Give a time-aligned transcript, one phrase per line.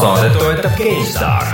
[0.00, 1.46] saadet toetab GameStar.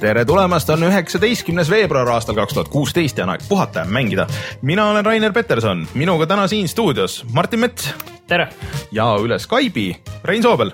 [0.00, 4.26] tere tulemast, on üheksateistkümnes veebruar aastal kaks tuhat kuusteist ja on aeg puhata ja mängida.
[4.62, 7.94] mina olen Rainer Peterson, minuga täna siin stuudios Martin Mets
[8.30, 8.48] tere!
[8.94, 9.94] ja üle Skype'i
[10.24, 10.72] Rein Soobel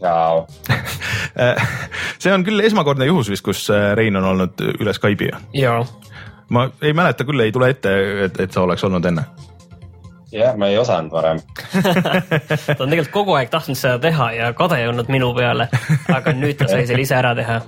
[0.00, 0.46] tšau
[2.22, 5.30] see on küll esmakordne juhus vist, kus äh, Rein on olnud üle Skype'i.
[5.56, 5.84] jaa.
[6.50, 7.94] ma ei mäleta küll, ei tule ette,
[8.26, 9.26] et, et sa oleks olnud enne.
[10.32, 11.42] jah, ma ei osanud varem
[12.66, 15.70] ta on tegelikult kogu aeg tahtnud seda teha ja kade olnud minu peale,
[16.08, 17.60] aga nüüd ta sai selle ise ära teha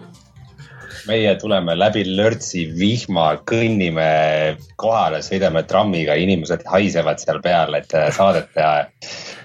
[1.08, 4.08] meie tuleme läbi lörtsi vihma, kõnnime
[4.80, 8.88] kohale, sõidame trammiga, inimesed haisevad seal peal, et äh, saadet teha.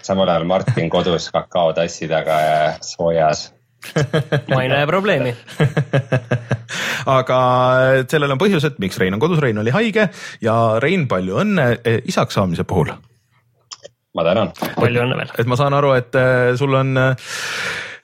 [0.02, 3.52] samal ajal Martin kodus kakaotassi taga ja soojas
[4.50, 5.34] ma ei näe probleemi
[7.18, 7.40] aga
[8.10, 10.08] sellel on põhjus, et miks Rein on kodus, Rein oli haige
[10.44, 11.68] ja Rein, palju õnne
[12.10, 12.92] isaks saamise puhul.
[14.16, 14.54] ma tänan.
[14.76, 15.36] palju õnne veel.
[15.38, 16.18] et ma saan aru, et
[16.60, 16.96] sul on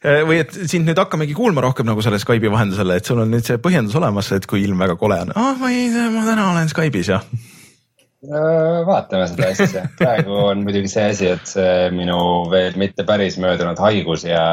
[0.04, 3.48] või et sind nüüd hakkamegi kuulma rohkem nagu selle Skype'i vahendusel, et sul on nüüd
[3.48, 6.72] see põhjendus olemas, et kui ilm väga kole on, ah ma ei, ma täna olen
[6.72, 7.22] Skype'is ja
[8.88, 12.18] vaatame seda asja, praegu on muidugi see asi, et see minu
[12.52, 14.44] veel mitte päris möödunud haigus ja,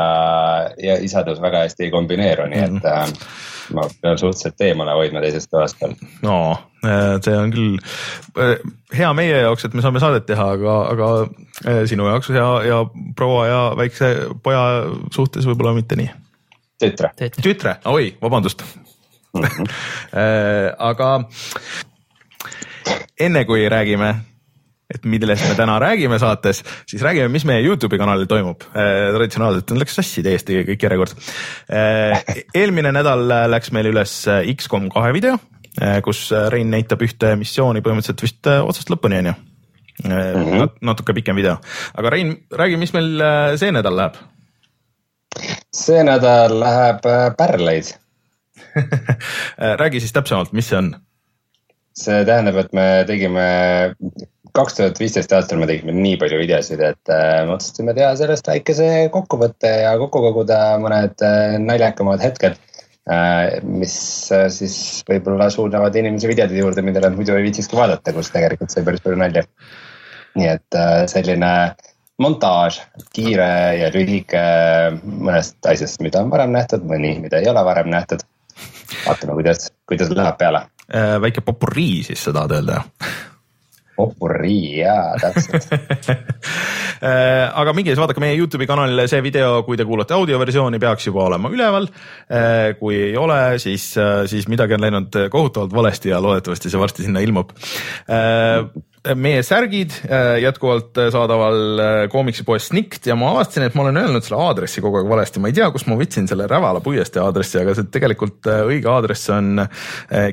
[0.82, 2.90] ja isadus väga hästi ei kombineeru, nii et mm.
[2.90, 5.94] äh, ma pean suhteliselt eemale hoidma teisest toast veel.
[6.22, 6.36] no
[6.84, 7.78] äh, see on küll
[8.40, 8.56] äh,
[8.96, 11.10] hea meie jaoks, et me saame saadet teha, aga, aga
[11.64, 12.80] äh, sinu jaoks ja, ja
[13.16, 14.64] proua ja väikse poja
[15.14, 16.10] suhtes võib-olla mitte nii.
[16.80, 17.12] tütre.
[17.40, 19.42] tütre, oi, vabandust mm.
[19.44, 19.70] -hmm.
[20.90, 21.12] aga
[23.20, 24.14] enne kui räägime,
[24.94, 29.10] et millest me täna räägime saates, siis räägime, mis meie Youtube'i kanalil toimub äh,.
[29.14, 31.14] traditsionaalselt läks sassi täiesti kõik järjekord
[31.70, 32.24] äh,.
[32.54, 34.16] eelmine nädal läks meil üles
[34.56, 35.36] X-kom kahe video
[35.80, 39.36] äh,, kus Rein näitab ühte missiooni põhimõtteliselt vist äh, otsast lõpuni, on ju
[40.04, 40.68] mm -hmm.
[40.80, 41.56] natuke pikem video,
[41.94, 44.18] aga Rein, räägi, mis meil äh, see nädal läheb?
[45.72, 47.94] see nädal läheb äh, pärleid
[49.82, 50.94] räägi siis täpsemalt, mis see on
[52.00, 53.46] see tähendab, et me tegime,
[54.56, 58.48] kaks tuhat viisteist aastal me tegime nii palju videosid, et äh, me otsustasime teha sellest
[58.50, 62.58] väikese kokkuvõtte ja kokku koguda mõned äh, naljakamad hetked.
[63.10, 63.94] Äh, mis
[64.54, 64.74] siis
[65.08, 69.04] võib-olla suunavad inimesi videode juurde, mida nad muidu ei viitsikski vaadata, kus tegelikult sai päris
[69.04, 69.46] palju nalja.
[70.38, 70.76] nii et
[71.10, 71.52] selline
[72.22, 72.76] montaaž,
[73.16, 73.48] kiire
[73.80, 74.42] ja lühike
[75.02, 78.22] mõnest asjast, mida on varem nähtud, mõni, mida ei ole varem nähtud.
[79.06, 82.80] vaatame, kuidas, kuidas läheb peale Äh, väike popurii siis sa tahad öelda?
[84.00, 85.70] Popurii jaa, täpselt
[87.06, 91.10] äh, aga minge siis vaadake meie Youtube'i kanalile, see video, kui te kuulate audioversiooni, peaks
[91.10, 91.88] juba olema üleval.
[92.30, 93.92] Äh, kui ei ole, siis,
[94.30, 97.52] siis midagi on läinud kohutavalt valesti ja loodetavasti see varsti sinna ilmub
[99.16, 104.24] meie särgid äh, jätkuvalt saadaval koomiksipoes äh, Snikt ja ma avastasin, et ma olen öelnud
[104.24, 107.62] selle aadressi kogu aeg valesti, ma ei tea, kust ma võtsin selle Rävala puiestee aadressi,
[107.62, 109.64] aga see tegelikult äh, õige aadress on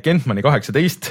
[0.04, 1.10] Kentmani kaheksateist.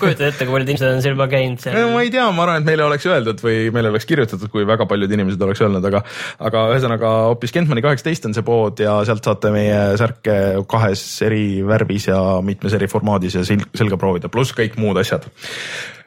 [0.00, 1.90] kujutad ette, kui paljud inimesed on seal juba käinud seal?
[1.90, 4.86] ma ei tea, ma arvan, et meile oleks öeldud või meile oleks kirjutatud, kui väga
[4.90, 6.04] paljud inimesed oleks öelnud, aga,
[6.50, 10.38] aga ühesõnaga hoopis Kentmani kaheksateist on see pood ja sealt saate meie särke
[10.70, 15.26] kahes eri värvis ja mitmes eri formaadis ja selga proovida, pluss kõik muud asjad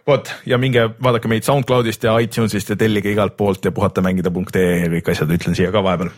[0.08, 4.92] vot ja minge vaadake meid SoundCloudist ja iTunesist ja tellige igalt poolt ja puhatamängida.ee ja
[4.98, 6.14] kõik asjad ütlen siia ka vahepeal.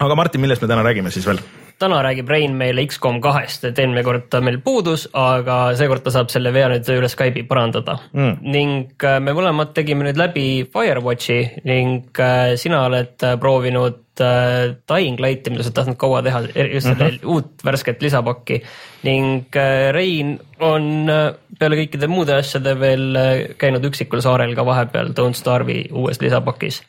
[0.00, 1.42] aga Martin, millest me täna räägime siis veel?
[1.78, 6.12] Täna räägib Rein meile X-kom kahest, et eelmine kord ta meil puudus, aga seekord ta
[6.14, 8.36] saab selle vea nüüd üle Skype'i parandada mm.
[8.54, 15.16] ning äh, me mõlemad tegime nüüd läbi Firewatchi ning äh, sina oled äh, proovinud Dying
[15.18, 17.24] Lighti, mida sa oled tahtnud kaua teha, just selle mm -hmm.
[17.32, 18.60] uut värsket lisapakki
[19.02, 19.56] ning
[19.90, 21.10] Rein on
[21.58, 23.18] peale kõikide muude asjade veel
[23.58, 26.84] käinud üksikul saarel ka vahepeal Don't Starve'i uues lisapakis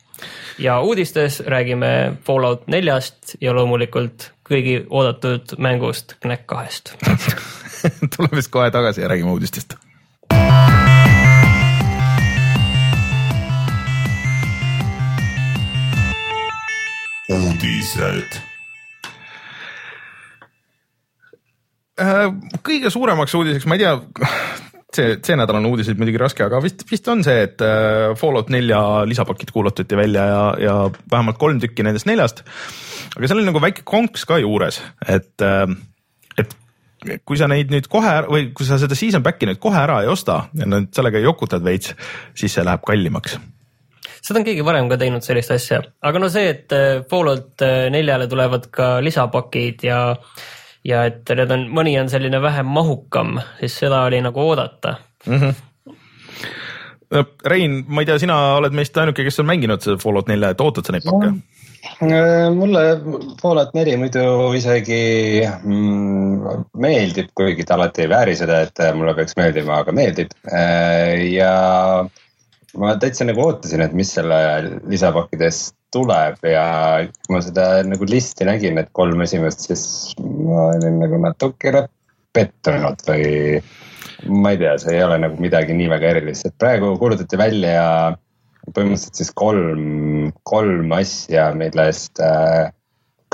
[0.58, 6.94] ja uudistes räägime Fallout neljast ja loomulikult kõigi oodatud mängust Knack kahest
[8.16, 9.78] tuleme vist kohe tagasi ja räägime uudistest.
[17.26, 18.36] uudised
[22.00, 22.28] äh,
[22.62, 23.96] kõige suuremaks uudiseks, ma ei tea,
[24.94, 28.52] see, see nädal on uudiseid muidugi raske, aga vist, vist on see, et äh, Fallout
[28.54, 30.76] nelja lisapakid kuulutati välja ja, ja
[31.12, 32.44] vähemalt kolm tükki nendest neljast.
[33.16, 35.66] aga seal oli nagu väike konks ka juures, et, äh,
[36.38, 36.56] et
[37.28, 40.10] kui sa neid nüüd kohe või kui sa seda season back'i nüüd kohe ära ei
[40.12, 41.94] osta ja nüüd sellega jokutad veits,
[42.38, 43.38] siis see läheb kallimaks
[44.26, 47.86] seda on keegi varem ka teinud sellist asja, aga no see, et äh, Fallout äh,
[47.94, 50.00] neljale tulevad ka lisapakid ja
[50.86, 54.96] ja et need on, mõni on selline vähem mahukam, siis seda oli nagu oodata
[55.26, 55.38] mm.
[55.40, 55.62] -hmm.
[57.46, 60.60] Rein, ma ei tea, sina oled meist ainuke, kes on mänginud seda Fallout nelja, et
[60.60, 61.38] ootad sa neid pakke no.?
[62.56, 62.82] mulle
[63.42, 64.24] Fallout neli muidu
[64.58, 70.34] isegi mm, meeldib, kuigi ta alati ei vääri seda, et mulle peaks meeldima, aga meeldib
[71.30, 71.52] ja
[72.76, 74.38] ma täitsa nagu ootasin, et mis selle
[74.90, 76.66] lisapakkides tuleb ja
[77.26, 79.84] kui ma seda nagu listi nägin, et kolm esimest, siis
[80.20, 81.86] ma olin nagu natukene
[82.36, 83.26] pettunud või
[84.28, 87.84] ma ei tea, see ei ole nagu midagi nii väga erilist, et praegu kuulutati välja
[88.66, 92.72] põhimõtteliselt siis kolm, kolm asja, millest äh,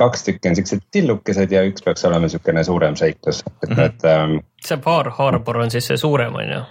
[0.01, 3.81] kaks tükki on siuksed tillukesed ja üks peaks olema siukene suurem seiklus, et mm -hmm.
[3.81, 4.39] need ähm,.
[4.67, 6.63] see Bar Harbor on siis see suurem on ju?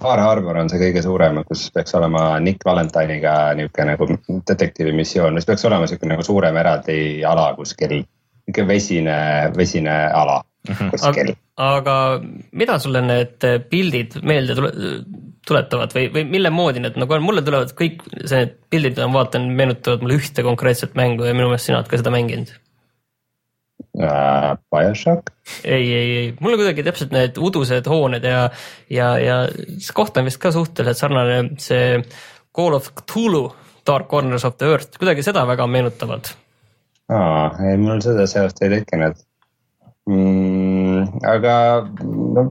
[0.00, 4.08] Far Harbor on see kõige suurem, kus peaks olema Nick Valentine'iga niisugune nagu
[4.50, 6.96] detektiivi missioon, mis peaks olema niisugune nagu suurem eraldi
[7.30, 9.18] ala kuskil, niisugune vesine,
[9.54, 10.90] vesine ala mhm.
[10.94, 11.30] kuskil.
[11.62, 11.96] aga
[12.50, 14.58] mida sulle need pildid meelde
[15.46, 19.20] tuletavad või, või mille moodi need nagu on, mulle tulevad kõik need pildid, mida ma
[19.20, 22.50] vaatan, meenutavad mulle ühte konkreetset mängu ja minu meelest sina oled ka seda mänginud
[24.00, 24.56] äh,.
[24.70, 25.32] BioShock?
[25.64, 28.46] ei, ei, ei, mul on kuidagi täpselt need udused hooned ja,
[28.90, 32.00] ja, ja see koht on vist ka suhteliselt sarnane, see
[32.54, 33.48] Call of Cthulhu,
[33.86, 36.32] Dark Corners of the Earth, kuidagi seda väga meenutavad.
[37.12, 39.18] aa, ei mul seda seost ei tekkinud
[40.08, 41.20] mm,.
[41.28, 41.56] aga
[41.90, 42.48] no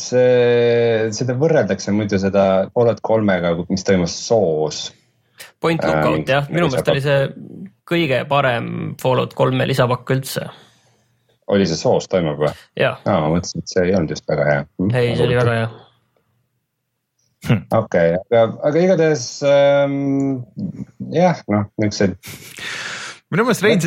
[0.00, 4.88] see, seda võrreldakse muidu seda Fallout kolmega, mis toimus soos
[5.62, 7.20] Point Lookout äh, jah, minu meelest oli see
[7.92, 8.68] kõige parem
[9.02, 10.48] Fallout kolme lisapakk üldse.
[11.52, 12.52] oli see soos toimub või?
[12.88, 14.66] aa, ma mõtlesin, et see ei olnud just väga hea.
[14.92, 15.70] ei, see oli väga hea.
[17.82, 20.42] okei, aga, aga igatahes ähm,
[21.12, 22.18] jah, noh, niisugused
[23.32, 23.80] minu meelest Rein.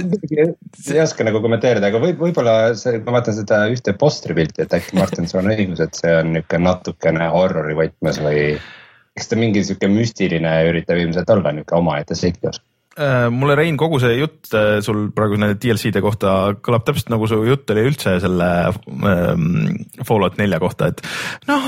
[0.90, 4.98] ei oska nagu kommenteerida, aga võib, võib-olla see, ma vaatan seda ühte postripilti, et äkki
[4.98, 8.48] Martin, sul on õigus, et see on niisugune natukene horror'i võtmes või
[9.16, 12.60] eks ta mingi sihuke müstiline üritab ilmselt olla nihuke omaette seiklus
[12.96, 17.42] mulle Rein, kogu see jutt äh, sul praegu nende DLC-de kohta kõlab täpselt nagu su
[17.44, 21.02] jutt oli üldse selle ähm, Fallout nelja kohta, et
[21.50, 21.66] noh,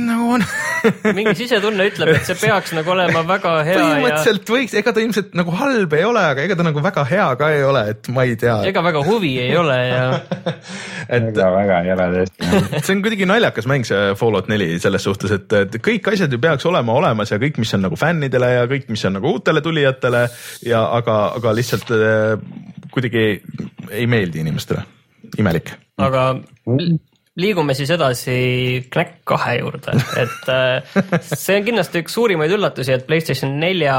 [0.00, 0.44] nagu on
[1.18, 3.76] mingi sisetunne ütleb, et see peaks nagu olema väga hea.
[3.78, 4.56] põhimõtteliselt ja...
[4.56, 7.52] võiks, ega ta ilmselt nagu halb ei ole, aga ega ta nagu väga hea ka
[7.54, 8.56] ei ole, et ma ei tea.
[8.72, 10.02] ega väga huvi ei ole ja
[11.16, 12.50] et ega väga ei ole tõesti.
[12.84, 16.42] see on kuidagi naljakas mäng, see Fallout neli selles suhtes, et, et kõik asjad ju
[16.42, 19.62] peaks olema olemas ja kõik, mis on nagu fännidele ja kõik, mis on nagu uutele
[19.62, 20.26] tulijatele
[20.66, 22.34] ja aga, aga lihtsalt äh,
[22.92, 23.24] kuidagi
[23.90, 24.82] ei meeldi inimestele,
[25.38, 25.72] imelik.
[26.00, 26.24] aga
[27.40, 28.36] liigume siis edasi
[28.92, 31.02] Knack kahe juurde, et äh,
[31.32, 33.98] see on kindlasti üks suurimaid üllatusi, et Playstation nelja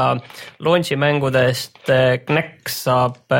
[0.62, 3.32] launch'i mängudest äh, Knack saab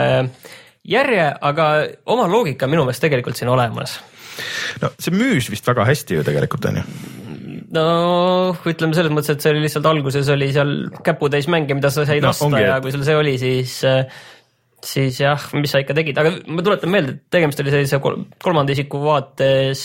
[0.82, 1.69] järje, aga
[2.10, 4.00] oma loogika minu meelest tegelikult siin olemas.
[4.82, 7.21] no see müüs vist väga hästi ju tegelikult on ju
[7.76, 7.86] no
[8.69, 10.76] ütleme selles mõttes, et see oli lihtsalt alguses oli seal
[11.06, 13.80] käputäis mänge, mida sa said no, osta ongi, ja kui sul see oli, siis
[14.82, 18.74] siis jah, mis sa ikka tegid, aga ma tuletan meelde, et tegemist oli sellise kolmanda
[18.74, 19.84] isiku vaates,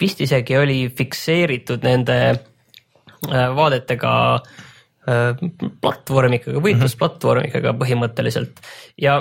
[0.00, 5.42] vist isegi oli fikseeritud nende äh, vaadetega äh,
[5.84, 8.62] platvormikaga, võitlusplatvormikaga põhimõtteliselt.
[9.00, 9.20] Ja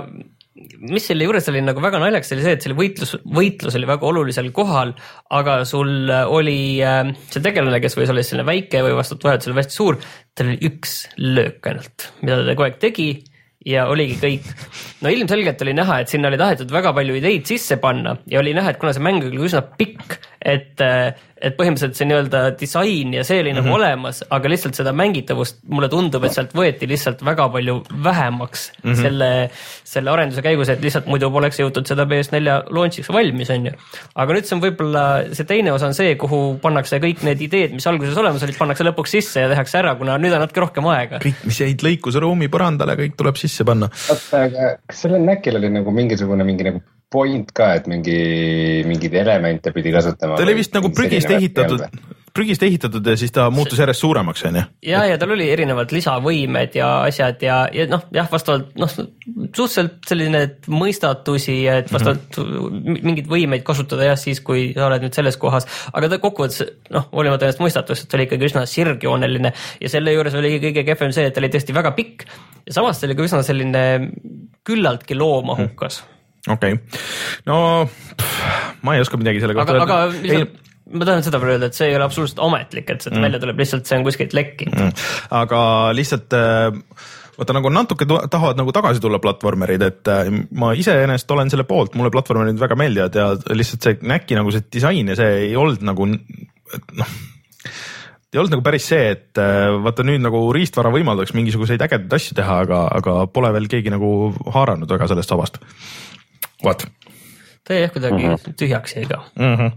[0.53, 4.07] mis selle juures oli nagu väga naljakas, oli see, et selle võitlus, võitlus oli väga
[4.10, 4.93] olulisel kohal,
[5.33, 9.79] aga sul oli äh, see tegelane, kes võis olla selline väike või vastavalt vajadusele hästi
[9.79, 10.00] suur,
[10.38, 13.10] tal oli üks löök ainult, mida ta kogu aeg tegi
[13.67, 14.48] ja oligi kõik.
[15.03, 18.53] no ilmselgelt oli näha, et sinna oli tahetud väga palju ideid sisse panna ja oli
[18.55, 20.81] näha, et kuna see mäng oli üsna pikk, et,
[21.43, 23.62] et põhimõtteliselt see nii-öelda disain ja see oli mm -hmm.
[23.62, 23.75] nagu mhm.
[23.75, 28.91] olemas, aga lihtsalt seda mängitavust mulle tundub, et sealt võeti lihtsalt väga palju vähemaks mm
[28.91, 29.01] -hmm.
[29.01, 29.29] selle,
[29.93, 33.73] selle arenduse käigus, et lihtsalt muidu poleks jõutud seda PS4 launch'iks valmis, on ju.
[34.15, 37.75] aga nüüd see on võib-olla, see teine osa on see, kuhu pannakse kõik need ideed,
[37.75, 40.88] mis alguses olemas olid, pannakse lõpuks sisse ja tehakse ära, kuna nüüd on natuke rohkem
[40.95, 41.19] aega.
[41.23, 43.91] kõik, mis jäid lõikusruumi põrandale, kõik tuleb sisse panna.
[44.09, 46.83] oota, aga kas sellel Macil oli nagu mingisugune mingi nagu
[47.13, 48.17] point ka, et mingi,
[48.89, 50.39] mingeid elemente pidi kasutama.
[50.39, 51.86] ta oli vist nagu prügist ehitatud,
[52.34, 54.63] prügist ehitatud ja siis ta muutus järjest suuremaks, on ju.
[54.89, 60.00] ja, ja tal oli erinevad lisavõimed ja asjad ja, ja noh, jah, vastavalt noh, suhteliselt
[60.10, 60.41] selline
[60.74, 63.03] mõistatusi, et vastavalt mm -hmm.
[63.10, 67.05] mingeid võimeid kasutada jah, siis kui sa oled nüüd selles kohas, aga ta kokkuvõttes noh,
[67.13, 71.38] hoolimata nendest mõistatustest oli ikkagi üsna sirgjooneline ja selle juures oli kõige kehvem see, et
[71.38, 72.25] ta oli tõesti väga pikk
[72.65, 73.86] ja samas ta oli ka üsna selline
[74.65, 76.08] küllaltki loomahukas mm.
[76.08, 76.12] -hmm
[76.47, 77.01] okei okay.,
[77.50, 78.43] no pff,
[78.83, 79.88] ma ei oska midagi selle kohta öelda.
[79.88, 80.62] aga lihtsalt
[80.93, 83.25] ma tahan seda veel öelda, et see ei ole absoluutselt ametlik, et see mm.
[83.27, 85.12] välja tuleb, lihtsalt see on kuskilt lekkinud mm..
[85.39, 85.59] aga
[85.95, 91.53] lihtsalt äh, vaata nagu natuke tahavad nagu tagasi tulla platvormerid, et äh, ma iseenesest olen
[91.53, 95.45] selle poolt, mulle platvormerid väga meeldivad ja lihtsalt see Knacki nagu see disain ja see
[95.47, 97.15] ei olnud nagu noh
[98.33, 102.38] ei olnud nagu päris see, et äh, vaata nüüd nagu riistvara võimaldaks mingisuguseid ägedaid asju
[102.39, 104.09] teha, aga, aga pole veel keegi nagu
[104.55, 105.59] haaranud väga sellest sabast.
[106.63, 106.86] Vot.
[107.63, 108.55] ta jah kuidagi mm -hmm.
[108.60, 109.55] tühjaks jäi ka mm.
[109.55, 109.72] -hmm.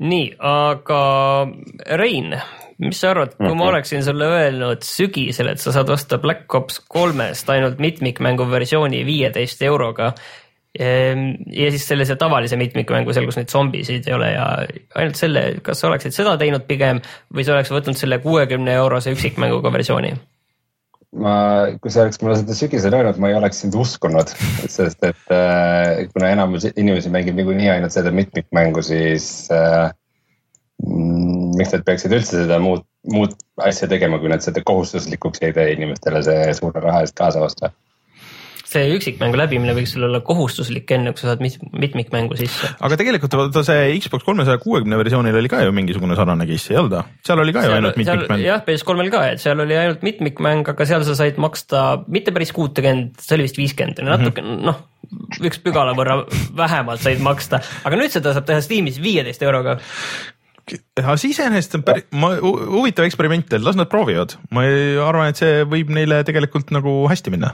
[0.00, 1.02] nii, aga
[1.96, 2.40] Rein,
[2.78, 3.68] mis sa arvad, kui ma mhm.
[3.68, 9.62] oleksin sulle öelnud sügisel, et sa saad osta Black Ops kolmest ainult mitmikmängu versiooni viieteist
[9.62, 10.12] euroga
[10.78, 14.46] Ehm, ja siis sellise tavalise mitmikmängu seal, kus neid zombisid ei ole ja
[14.98, 16.98] ainult selle, kas sa oleksid seda teinud pigem
[17.30, 20.10] või sa oleks võtnud selle kuuekümne eurose üksikmänguga versiooni?
[21.20, 21.34] Ma,
[21.82, 24.32] kui sa oleks mulle seda sügisel öelnud, ma ei oleks sind uskunud,
[24.70, 29.92] sest et äh, kuna enamus inimesi mängib niikuinii ainult seda mitmikmängu, siis äh,
[30.84, 35.70] miks nad peaksid üldse seda muud, muud asja tegema, kui nad seda kohustuslikuks ei tee
[35.76, 37.70] inimestele see suure raha eest kaasa osta
[38.68, 42.70] see üksikmängu läbimine võiks sul olla kohustuslik, enne kui sa saad mitmikmängu sisse.
[42.84, 46.80] aga tegelikult vaata see Xbox kolmesaja kuuekümne versioonil oli ka ju mingisugune sarnane case, ei
[46.80, 47.18] olnud või?
[47.28, 48.44] seal oli ka ju ainult mitmikmäng.
[48.44, 52.54] jah, PS3-l ka, et seal oli ainult mitmikmäng, aga seal sa said maksta mitte päris
[52.56, 54.64] kuutekümmet, see oli vist viiskümmend, natuke mm -hmm.
[54.70, 54.80] noh,
[55.44, 56.22] üks pügala võrra
[56.56, 59.78] vähemalt said maksta, aga nüüd seda saab teha Steamis viieteist euroga
[60.96, 64.64] aga see iseenesest on päris, ma, huvitav eksperiment, las nad proovivad, ma
[65.04, 67.52] arvan, et see võib neile tegelikult nagu hästi minna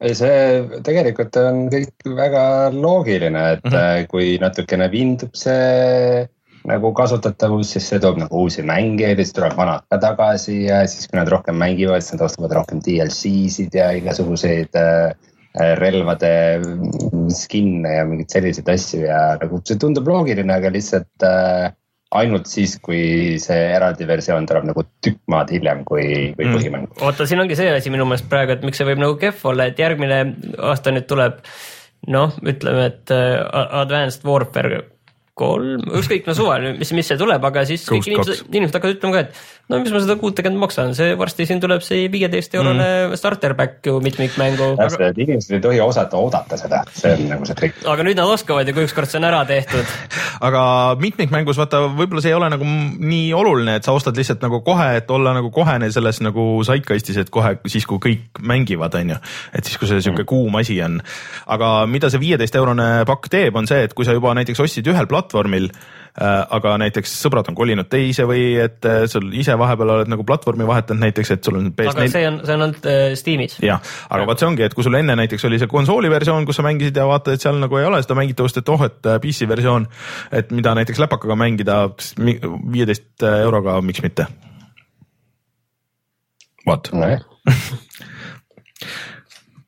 [0.00, 4.08] ei, see tegelikult on kõik väga loogiline, et mm -hmm.
[4.12, 6.26] kui natukene vindub see
[6.66, 10.82] nagu kasutatavus, siis see toob nagu uusi mängijaid ja siis tuleb vanad ka tagasi ja
[10.90, 15.14] siis, kui nad rohkem mängivad, siis nad ostavad rohkem DLC-sid ja igasuguseid äh,
[15.80, 16.32] relvade
[17.32, 21.70] skin'e ja mingeid selliseid asju ja nagu see tundub loogiline, aga lihtsalt äh,
[22.18, 26.06] ainult siis, kui see eraldi versioon tuleb nagu tükk maad hiljem kui,
[26.36, 26.58] kui mm.
[26.58, 26.90] põhimäng.
[27.00, 29.68] oota, siin ongi see asi minu meelest praegu, et miks see võib nagu kehv olla,
[29.70, 30.20] et järgmine
[30.70, 31.40] aasta nüüd tuleb
[32.12, 34.84] noh, ütleme, et uh, Advanced Warfare
[35.36, 39.18] kolm, ükskõik no suvaline, mis, mis see tuleb, aga siis kõik inimesed, inimesed hakkavad ütlema
[39.18, 42.86] ka, et no mis ma seda kuutekümmet maksan, see varsti siin tuleb see viieteist eurone
[42.86, 43.16] mm.
[43.18, 44.72] starter pack ju mitmikmängu.
[44.78, 47.82] täpselt aga..., inimesed ei tohi osata oodata seda, see on nagu see trikk.
[47.90, 49.96] aga nüüd nad oskavad ju, kui ükskord see on ära tehtud
[50.48, 50.62] aga
[51.02, 54.88] mitmikmängus vaata, võib-olla see ei ole nagu nii oluline, et sa ostad lihtsalt nagu kohe,
[55.00, 59.20] et olla nagu kohene selles nagu zeitgeistis, et kohe siis, kui kõik mängivad, on ju.
[59.56, 60.30] et siis, kui see sihuke mm.
[60.30, 61.00] kuum asi on.
[61.58, 64.94] aga mida see viieteist eurone pakk teeb, on see, et kui sa juba näiteks ostsid
[64.94, 65.70] ühel platvormil
[66.16, 70.64] aga näiteks sõbrad on kolinud teise või et äh, sul ise vahepeal oled nagu platvormi
[70.68, 71.92] vahetanud näiteks, et sul on PS4.
[71.92, 73.58] aga see on, see on ainult äh, Steamis.
[73.64, 76.56] jah, aga vot see ongi, et kui sul enne näiteks oli see konsooli versioon, kus
[76.56, 79.48] sa mängisid ja vaatad, et seal nagu ei ole seda mängitavust, et oh, et PC
[79.50, 79.84] versioon,
[80.40, 81.82] et mida näiteks läpakaga mängida
[82.16, 84.24] viieteist euroga, miks mitte.
[86.66, 86.90] vot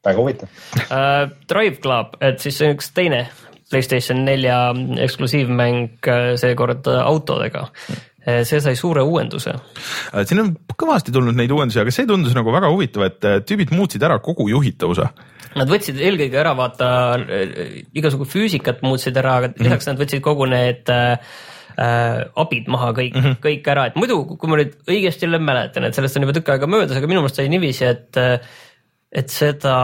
[0.09, 1.29] väga huvitav uh,.
[1.51, 3.27] Drive Club, et siis see on üks teine
[3.69, 4.59] Playstation nelja
[5.05, 9.53] eksklusiivmäng äh, seekord äh, autodega äh, see sai suure uuenduse.
[10.25, 14.05] siin on kõvasti tulnud neid uuendusi, aga see tundus nagu väga huvitav, et tüübid muutsid
[14.05, 15.11] ära kogu juhitavuse.
[15.59, 16.89] Nad võtsid eelkõige ära vaata
[17.97, 19.65] igasugu füüsikat muutsid ära, aga mhm.
[19.65, 19.99] lisaks mm -hmm.
[19.99, 20.93] nad võtsid kogu need
[21.79, 23.37] äh, abid maha kõik mm, -hmm.
[23.43, 26.51] kõik ära, et muidu, kui ma nüüd õigesti jälle mäletan, et sellest on juba tükk
[26.55, 28.41] aega möödas, aga minu meelest sai niiviisi, et äh,
[29.09, 29.75] et seda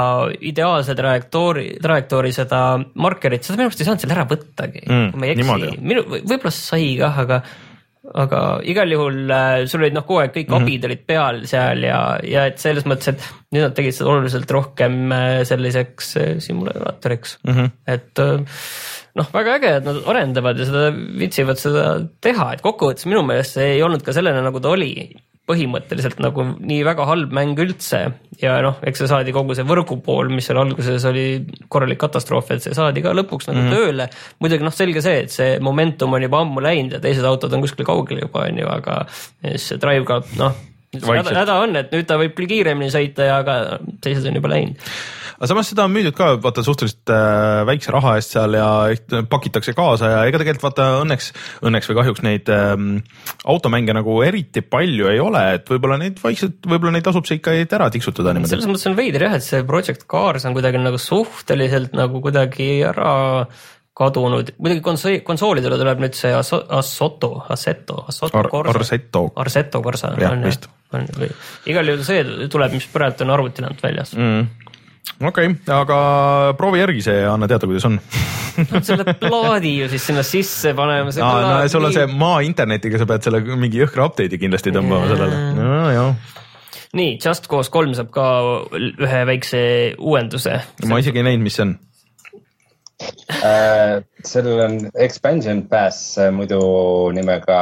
[0.45, 2.65] ideaalse trajektoori, trajektoori seda
[3.01, 6.03] markerit, seda minu arust ei saanud seal ära võttagi mm,, kui ma ei eksi, minu,
[6.13, 7.41] võib-olla sai kah, aga
[8.05, 10.69] aga igal juhul äh, sul olid noh, kogu aeg kõik mm -hmm.
[10.69, 14.51] abid olid peal seal ja, ja et selles mõttes, et nüüd nad tegid seda oluliselt
[14.53, 17.39] rohkem äh, selliseks äh, simulaatoriks.
[17.47, 17.71] Mm, -hmm.
[17.87, 18.25] et
[19.15, 21.87] noh, väga äge, et nad arendavad ja seda viitsivad seda
[22.21, 24.93] teha, et kokkuvõttes minu meelest see ei olnud ka sellena, nagu ta oli
[25.49, 28.01] põhimõtteliselt nagu nii väga halb mäng üldse
[28.41, 31.27] ja noh, eks see saadi kogu see võrgu pool, mis seal alguses oli
[31.69, 33.75] korralik katastroof, et see saadi ka lõpuks nagu mm -hmm.
[33.77, 34.09] tööle.
[34.41, 37.65] muidugi noh, selge see, et see momentum on juba ammu läinud ja teised autod on
[37.65, 39.05] kuskil kaugel juba on ju, aga
[39.57, 40.57] see Drive ka noh,
[41.03, 44.55] häda, häda on, et nüüd ta võib küll kiiremini sõita ja, aga teised on juba
[44.55, 44.83] läinud
[45.35, 48.69] aga samas seda on müüdud ka vaata suhteliselt äh, väikse raha eest seal ja
[49.31, 51.31] pakitakse kaasa ja ega tegelikult vaata õnneks,
[51.67, 52.89] õnneks või kahjuks neid ähm,
[53.51, 57.57] automänge nagu eriti palju ei ole, et võib-olla neid vaikselt, võib-olla neid tasub see ikka
[57.65, 58.55] ära tiksutada niimoodi.
[58.55, 62.71] selles mõttes on veider jah, et see Project Cars on kuidagi nagu suhteliselt nagu kuidagi
[62.87, 63.15] ära
[63.95, 68.79] kadunud, muidugi konsooli, konsoolidele tuleb nüüd see Assetto, Assetto, Assetto Ar Corsa.
[68.79, 69.29] Arsetto.
[69.39, 70.35] Arsetto Corsa on jah,
[70.95, 71.07] on,
[71.71, 74.65] igal juhul see tuleb, mis praegu on arvutil ainult väljas mm
[75.21, 75.99] okei okay,, aga
[76.59, 77.99] proovi järgi see ja anna teada, kuidas on
[78.71, 81.13] pead selle plaadi ju siis sinna sisse panema.
[81.21, 85.11] no ja sul on see maa internetiga, sa pead selle mingi jõhkra update'i kindlasti tõmbama
[85.11, 85.41] sellele.
[85.59, 86.37] nojah.
[86.99, 88.29] nii, Just Cause kolm saab ka
[88.75, 89.65] ühe väikse
[89.99, 90.61] uuenduse.
[90.91, 91.77] ma isegi ei näinud, mis see on
[94.25, 96.61] sellel on expansion pass muidu
[97.17, 97.61] nimega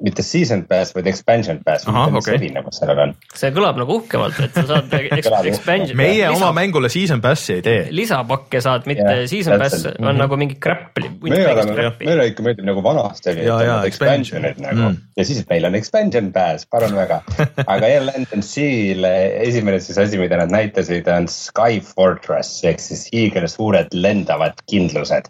[0.00, 1.84] mitte season pass, vaid expansion pass.
[1.88, 2.36] Okay.
[2.36, 3.12] erinevus sellel on.
[3.36, 4.94] see kõlab nagu uhkemalt, et sa saad
[5.50, 5.96] expansion.
[5.98, 7.82] meie oma mängule season pass'i ei tee.
[7.96, 10.22] lisapakke saad, mitte ja, season pass on mm -hmm.
[10.22, 10.96] nagu mingi crap.
[11.22, 14.96] meie oleme, meile ikka meeldib nagu vanasti oli, et expansion'id nagu mm.
[15.16, 17.20] ja siis, et meil on expansion pass, palun väga.
[17.76, 19.12] aga LNC-l
[19.44, 25.28] esimene siis asi, mida nad näitasid, on Sky Fortress ehk siis hiigelsuured lendavad kindlused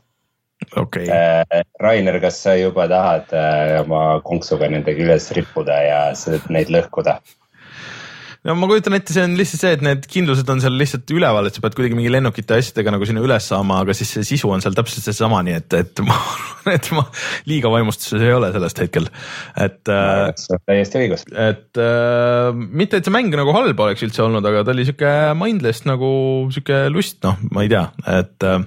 [0.76, 1.08] okay..
[1.08, 6.00] Äh, Rainer, kas sa juba tahad äh, oma konksuga nendega üles rippuda ja
[6.52, 7.20] neid lõhkuda?
[8.46, 11.48] no ma kujutan ette, see on lihtsalt see, et need kindlused on seal lihtsalt üleval,
[11.48, 14.50] et sa pead kuidagi mingi lennukite asjadega nagu sinna üles saama, aga siis see sisu
[14.54, 17.04] on seal täpselt seesama, nii et, et ma arvan, et ma
[17.50, 19.10] liiga vaimustuses ei ole sellest hetkel,
[19.66, 20.30] et äh,.
[20.68, 21.26] täiesti õigus.
[21.32, 25.12] et äh, mitte, et see mäng nagu halb oleks üldse olnud, aga ta oli sihuke
[25.38, 26.10] mindless nagu
[26.54, 27.88] sihuke lust, noh, ma ei tea,
[28.20, 28.62] et äh,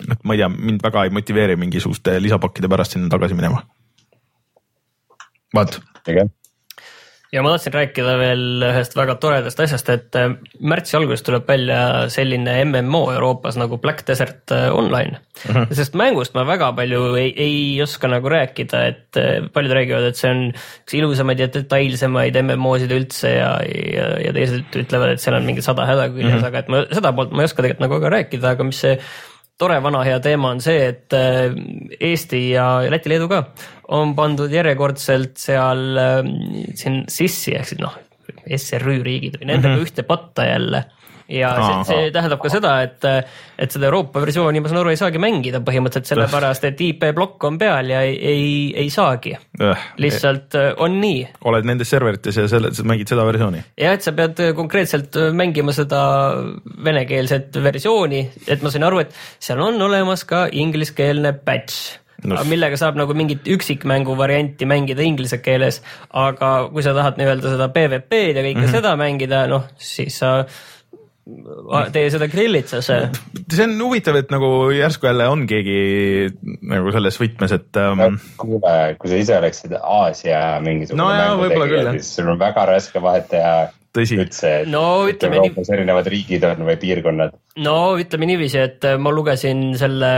[0.00, 3.64] et ma ei tea, mind väga ei motiveeri mingisuguste lisapakkide pärast sinna tagasi minema.
[5.54, 5.80] vaat.
[7.32, 12.08] ja ma tahtsin rääkida veel ühest väga toredast asjast, et äh, märtsi alguses tuleb välja
[12.12, 15.54] selline MMO Euroopas nagu Black Desert äh, Online mm.
[15.54, 15.74] -hmm.
[15.78, 20.20] sest mängust ma väga palju ei, ei oska nagu rääkida, et äh, paljud räägivad, et
[20.20, 25.36] see on üks ilusamaid ja detailsemaid MMO-sid üldse ja, ja, ja teised ütlevad, et seal
[25.36, 26.48] on mingi sada häda küljes mm, -hmm.
[26.52, 28.98] aga et ma seda poolt ma ei oska tegelikult nagu ka rääkida, aga mis see
[29.62, 31.52] tore vana hea teema on see, et äh,
[32.00, 33.44] Eesti ja Läti, Leedu ka
[33.94, 36.18] on pandud järjekordselt seal äh,
[36.78, 37.94] siin sissi ehk siis noh,
[38.42, 39.86] SRÜ riigid või nendega mm -hmm.
[39.86, 40.84] ühte patta jälle
[41.28, 43.06] ja see, see tähendab ka seda, et,
[43.58, 47.46] et seda Euroopa versiooni, ma saan aru, ei saagi mängida põhimõtteliselt sellepärast, et IP plokk
[47.48, 48.50] on peal ja ei, ei,
[48.84, 49.34] ei saagi.
[50.02, 51.24] lihtsalt äh, on nii.
[51.50, 53.64] oled nendes serverites ja selle, mängid seda versiooni?
[53.78, 56.02] jah, et sa pead äh, konkreetselt äh, mängima seda
[56.84, 62.38] venekeelset versiooni, et ma sain aru, et seal on olemas ka ingliskeelne patch no.
[62.48, 67.68] millega saab nagu mingit üksikmängu varianti mängida inglise keeles, aga kui sa tahad nii-öelda seda
[67.74, 68.76] PVP-d ja kõike mm -hmm.
[68.76, 70.44] seda mängida, noh siis sa
[71.94, 72.96] tee seda grillitsesse.
[73.52, 75.76] see on huvitav, et nagu järsku jälle on keegi
[76.72, 78.16] nagu selles võtmes, et um....
[78.40, 83.28] kuule, kui sa ise oleksid Aasia mingisugune no, mängutegija, siis sul on väga raske vahet
[83.30, 83.54] teha
[83.94, 84.18] tõsi.
[84.18, 85.76] üldse, et no, et Euroopas nii...
[85.78, 87.36] erinevad riigid on või piirkonnad.
[87.62, 90.12] no ütleme niiviisi, et ma lugesin selle,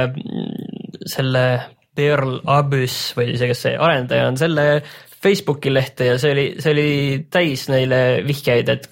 [1.05, 1.47] selle
[1.95, 4.69] Pearl Abyss või see, kes see arendaja on, selle
[5.25, 6.89] Facebooki lehte ja see oli, see oli
[7.33, 8.89] täis neile vihjeid, et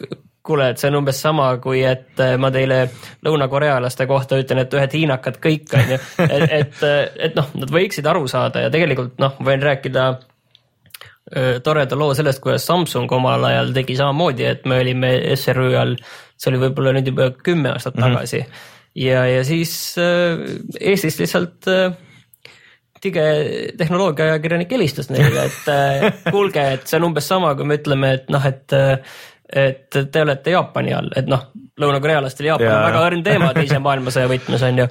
[0.47, 2.83] kuule, et see on umbes sama, kui et äh, ma teile
[3.25, 6.85] lõunakorealaste kohta ütlen, et ühed hiinakad kõik on ju, et, et,
[7.29, 12.43] et noh, nad võiksid aru saada ja tegelikult noh, võin rääkida äh, toreda loo sellest,
[12.43, 15.99] kuidas Samsung omal ajal tegi samamoodi, et me olime SRÜ all,
[16.37, 18.17] see oli võib-olla nüüd juba kümme aastat mm -hmm.
[18.17, 18.45] tagasi
[19.07, 20.43] ja, ja siis äh,
[20.81, 21.71] Eestis lihtsalt
[23.03, 23.23] tige
[23.79, 28.29] tehnoloogia ajakirjanik helistas neile, et kuulge, et see on umbes sama, kui me ütleme, et
[28.31, 28.75] noh, et
[29.53, 32.79] et te olete Jaapani all, et noh, lõunakorealastel Jaapan ja.
[32.79, 34.89] on väga õrn teema teise maailmasõja võtmes on ju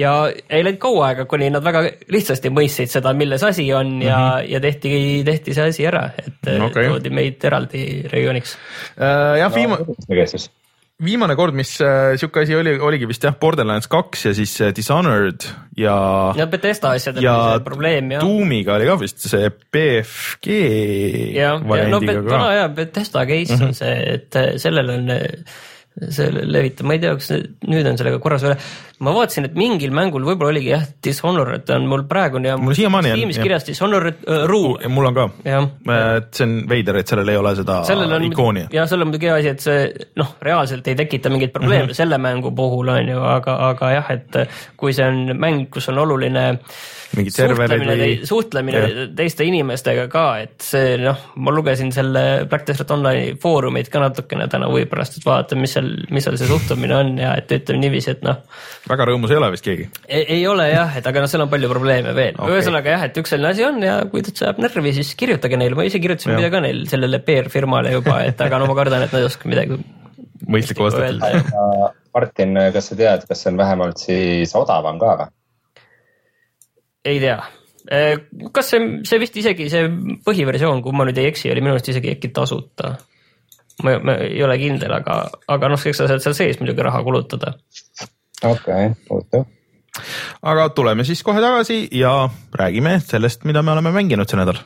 [0.00, 0.12] ja
[0.48, 1.82] ei läinud kaua aega, kuni nad väga
[2.12, 4.50] lihtsasti mõistsid seda, milles asi on ja mm, -hmm.
[4.52, 4.92] ja tehti,
[5.26, 6.88] tehti see asi ära, et okay.
[6.88, 9.36] toodi meid eraldi regiooniks uh,.
[9.40, 10.50] jah, viimane no,
[11.04, 14.74] viimane kord, mis äh, sihuke asi oli, oligi vist jah, Borderlands kaks ja siis äh,
[14.76, 15.46] Dishonored
[15.78, 15.96] ja.
[16.36, 18.24] ja Betesta asjadel oli see probleem jah.
[18.26, 20.60] Doomiga oli ka vist see BFG.
[21.36, 23.66] jah, ja no täna jah, Betesta case mm -hmm.
[23.68, 25.12] on see, et äh, sellel on
[26.08, 27.32] see levitab, ma ei tea, kas
[27.68, 28.54] nüüd on sellega korras või
[29.04, 33.12] ma vaatasin, et mingil mängul võib-olla oligi jah, Dishonored on mul praegu ja mul siiamaani
[33.14, 33.32] on.
[33.40, 34.88] Kirjas Dishonored uh, Rue.
[34.92, 35.26] mul on ka,
[35.96, 38.66] et see on veider, et sellel ei ole seda sellel on, ikooni.
[38.76, 41.90] jah, seal on muidugi hea asi, et see noh, reaalselt ei tekita mingeid probleeme mm
[41.90, 42.00] -hmm.
[42.02, 44.40] selle mängu puhul on ju, aga, aga jah, et
[44.76, 46.46] kui see on mäng, kus on oluline
[47.16, 48.10] mingid serverid või?
[48.26, 49.06] suhtlemine ja.
[49.16, 54.46] teiste inimestega ka, et see noh, ma lugesin selle Black Desert Online'i foorumit ka natukene
[54.52, 57.82] täna huvi pärast, et vaadata, mis seal, mis seal see suhtumine on ja et ütleme
[57.82, 58.38] niiviisi, et noh
[58.90, 59.88] väga rõõmus ei ole vist keegi?
[60.06, 63.22] ei ole jah, et aga noh, seal on palju probleeme veel okay., ühesõnaga jah, et
[63.22, 66.36] üks selline asi on ja kui teid sajab närvi, siis kirjutage neile, ma ise kirjutasin
[66.36, 69.50] midagi ka neil sellele PR-firmale juba, et aga no ma kardan, et nad ei oska
[69.50, 69.80] midagi
[70.50, 71.92] mõistlikku vastata.
[72.14, 75.30] Martin, kas sa tead, kas see on vähemalt siis odavam ka või?
[77.04, 77.36] ei tea,
[77.88, 78.16] eh,
[78.52, 79.86] kas see, see vist isegi see
[80.26, 82.96] põhiversioon, kui ma nüüd ei eksi, oli minu arust isegi äkki tasuta.
[83.84, 87.02] Ma, ma ei ole kindel, aga, aga noh, eks sa saad seal sees muidugi raha
[87.06, 87.54] kulutada.
[88.40, 89.48] Okei okay,, huvitav
[90.42, 94.62] aga tuleme siis kohe tagasi ja räägime sellest, mida me oleme mänginud see nädal.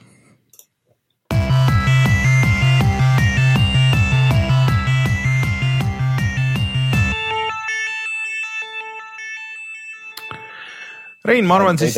[11.24, 11.96] Rein, ma arvan siis.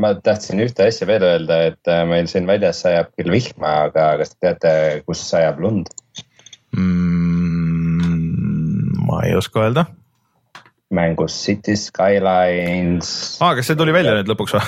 [0.00, 4.04] ma tahtsin ühte asja veel öelda, et äh, meil siin väljas sajab küll vihma, aga
[4.20, 4.72] kas te teate,
[5.04, 5.88] kus sajab lund
[6.76, 8.20] mm,?
[9.06, 9.84] ma ei oska öelda.
[10.90, 13.38] mängus City Skylines.
[13.40, 14.64] aa, kas see tuli välja nüüd lõpuks või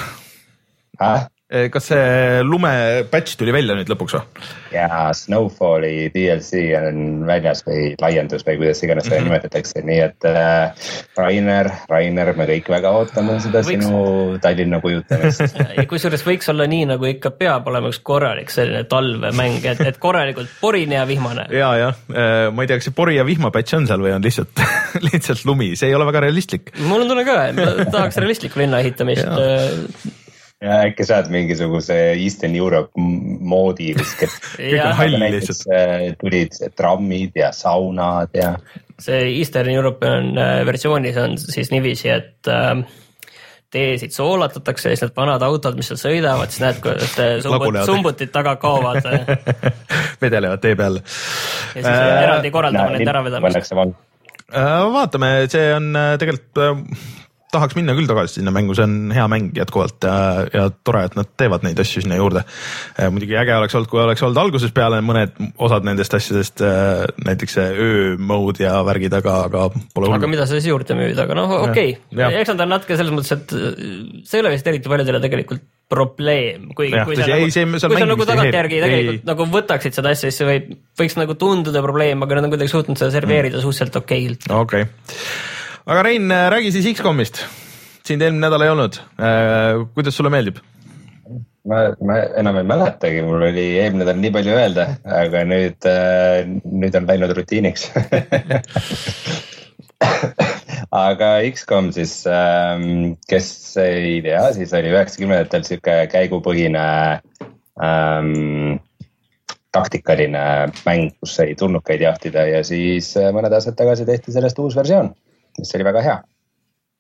[1.01, 1.27] äh??
[1.53, 2.71] Eh, kas see lume
[3.13, 4.45] patch tuli välja nüüd lõpuks või?
[4.73, 9.29] ja Snowfalli DLC on väljas või laiendus või kuidas iganes seda mm -hmm.
[9.29, 10.87] nimetatakse, nii et äh,
[11.19, 13.85] Rainer, Rainer, me kõik väga ootame seda võiks...
[13.85, 15.61] sinu Tallinna kujutamist
[15.93, 20.57] kusjuures võiks olla nii, nagu ikka peab olema üks korralik selline talvemäng, et, et korralikult
[20.63, 21.51] porine ja vihmane.
[21.53, 24.17] ja, jah, äh, ma ei tea, kas see pori ja vihma patch on seal või
[24.17, 24.65] on lihtsalt
[25.11, 26.73] lihtsalt lumi, see ei ole väga realistlik.
[26.81, 29.29] mul on tunne ka, et ma tahaks realistlikku linna ehitamist
[30.63, 34.39] ja äkki saad mingisuguse Eastern Europe moodi kuskilt.
[35.73, 38.55] Äh, tulid trammid ja saunad ja.
[39.01, 42.83] see Eastern European äh, versioonis on siis niiviisi, et äh,
[43.73, 48.33] teesid soolatatakse ja siis need vanad autod, mis seal sõidavad, siis näed, kuidas sumbut, sumbutid
[48.35, 49.03] taga kaovad
[50.23, 51.01] vedelevad tee peal.
[51.01, 53.75] ja siis äh, eraldi korraldama nende äravedamist.
[54.99, 56.65] vaatame, see on tegelikult
[57.53, 60.15] tahaks minna küll tagasi sinna mängu, see on hea mäng jätkuvalt ja,
[60.53, 62.45] ja tore, et nad teevad neid asju sinna juurde.
[63.13, 67.59] muidugi äge oleks olnud, kui oleks olnud algusest peale mõned osad nendest asjadest, äh, näiteks
[67.59, 70.17] see öö mode ja värgid, aga, aga pole hullu.
[70.17, 73.15] aga mida sa siis juurde müüd, aga noh, okei okay., eks nad on natuke selles
[73.15, 73.71] mõttes, et äh,
[74.25, 78.07] see ei ole vist eriti paljudele tegelikult probleem, kui, kui sa, ei, nagu, kui sa
[78.09, 79.27] nagu tagantjärgi tegelikult ei.
[79.29, 82.73] nagu võtaksid seda asja, siis see võib, võiks nagu tunduda probleem, aga nad on kuidagi
[82.73, 83.65] suutnud seda serveerida mm.
[83.67, 84.49] suhteliselt okeilt.
[84.49, 85.52] okei okay
[85.87, 87.45] aga Rein, äh, räägi siis X-komist.
[88.07, 88.99] sind eelmine nädal ei olnud.
[89.19, 90.59] Äh, kuidas sulle meeldib?
[91.67, 96.43] ma, ma enam ei mäletagi, mul oli eelmine nädal nii palju öelda, aga nüüd, äh,
[96.67, 97.87] nüüd on läinud rutiiniks
[101.07, 103.49] aga X-kom siis, ähm, kes
[103.83, 106.87] ei tea, siis oli üheksakümnendatel sihuke käigupõhine
[107.79, 108.83] ähm,
[109.73, 110.47] taktikaline
[110.83, 115.15] mäng, kus sai tulnukaid jahtida ja siis mõned aastad tagasi tehti sellest uus versioon
[115.59, 116.19] mis oli väga hea.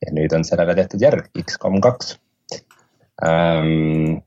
[0.02, 2.16] ja nüüd on sellele tehtud järg, X-kom kaks
[3.24, 4.22] ähm,.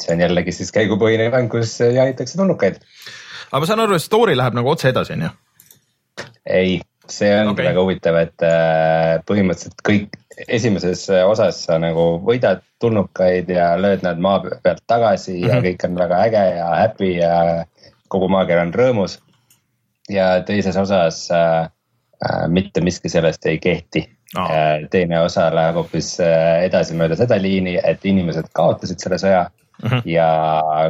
[0.00, 2.78] see on jällegi siis käigupõhine mäng, kus jahitakse tulnukaid.
[3.50, 5.32] aga ma saan aru, et story läheb nagu otse edasi, on ju?
[6.46, 6.78] ei,
[7.10, 7.68] see ongi okay.
[7.70, 14.20] väga huvitav, et äh, põhimõtteliselt kõik esimeses osas sa nagu võidad tulnukaid ja lööd nad
[14.20, 15.48] maa pealt tagasi mm -hmm.
[15.48, 15.66] ja mhm.
[15.66, 17.64] kõik on väga äge ja happy ja
[18.08, 19.18] kogu maakera on rõõmus.
[20.08, 21.70] ja teises osas Äh,
[22.48, 24.08] mitte miski sellest ei kehti.
[24.36, 24.50] Oh..
[24.90, 29.88] teine osa läheb hoopis äh, edasi mööda seda liini, et inimesed kaotasid selle sõja mm
[29.88, 30.02] -hmm.
[30.10, 30.26] ja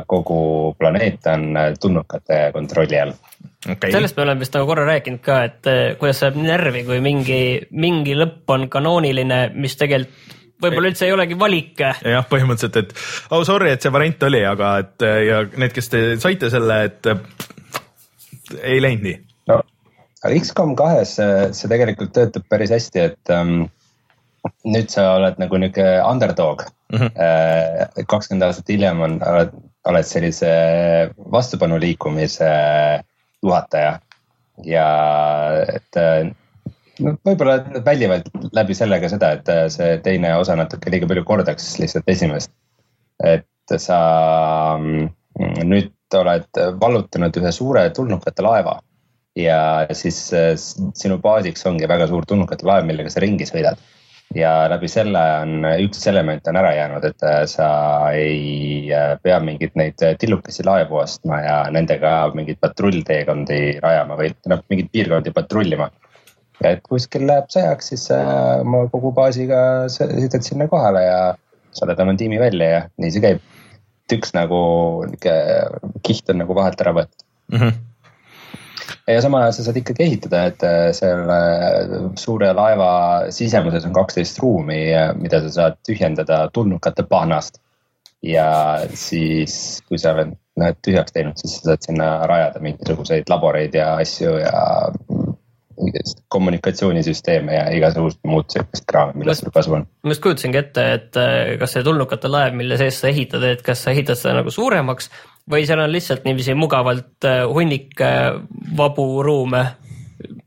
[0.08, 3.12] kogu planeet on tulnukate kontrolli all.
[3.70, 3.92] Okay..
[3.92, 8.16] sellest me oleme vist nagu korra rääkinud ka, et kuidas saab närvi, kui mingi, mingi
[8.16, 11.80] lõpp on kanooniline, mis tegelikult võib-olla üldse ei olegi valik.
[11.80, 12.94] jah, põhimõtteliselt, et
[13.30, 17.12] oh sorry, et see variant oli, aga et ja need, kes te saite selle, et
[18.62, 19.18] ei läinud nii
[20.26, 23.66] aga X-kom kahes see tegelikult töötab päris hästi, et um,
[24.66, 26.98] nüüd sa oled nagu nihuke underdog mm.
[26.98, 28.06] -hmm.
[28.10, 29.54] kakskümmend aastat hiljem on, oled,
[29.90, 30.50] oled sellise
[31.32, 32.50] vastupanu liikumise
[33.42, 33.98] juhataja
[34.64, 34.88] ja
[35.74, 36.00] et
[37.02, 41.24] no võib-olla nad väljivad läbi selle ka seda, et see teine osa natuke liiga palju
[41.24, 42.50] kordaks lihtsalt esimest.
[43.24, 43.98] et sa
[44.78, 45.10] mm,
[45.64, 48.78] nüüd oled vallutanud ühe suure tulnukate laeva
[49.36, 53.78] ja siis äh, sinu baasiks ongi väga suur tulnukate laev, millega sa ringi sõidad.
[54.34, 57.68] ja läbi selle on üks element on ära jäänud, et äh, sa
[58.16, 64.64] ei äh, pea mingeid neid tillukesi laevu ostma ja nendega mingeid patrullteekondi rajama või noh,
[64.72, 65.90] mingeid piirkondi patrullima.
[66.64, 69.60] et kuskil läheb sõjaks, siis oma kogu baasiga
[69.92, 71.18] sõidad sinna kohale ja
[71.76, 73.44] saadad oma tiimi välja ja nii see käib.
[74.06, 74.58] et üks nagu
[75.06, 75.36] nihuke
[76.02, 77.22] kiht on nagu vahelt ära võetud
[77.52, 77.60] mm.
[77.60, 77.84] -hmm
[79.08, 81.38] ja samal ajal sa saad ikkagi ehitada, et äh, selle
[82.20, 82.90] suure laeva
[83.34, 84.80] sisemuses on kaksteist ruumi,
[85.20, 87.62] mida sa saad tühjendada tulnukate pahnast.
[88.26, 88.48] ja
[88.96, 93.92] siis, kui sa oled need tühjaks teinud, siis sa saad sinna rajada mingisuguseid laboreid ja
[94.00, 94.62] asju ja
[96.28, 99.86] kommunikatsioonisüsteeme ja igasugust muud sellist kraami, millest sul kasu on.
[100.02, 103.62] ma just kujutasingi ette, et äh, kas see tulnukate laev, mille sees sa ehitad, et
[103.66, 105.10] kas sa ehitad seda nagu suuremaks
[105.50, 108.32] või seal on lihtsalt niiviisi mugavalt äh, hunnik äh,
[108.76, 109.64] vabu ruume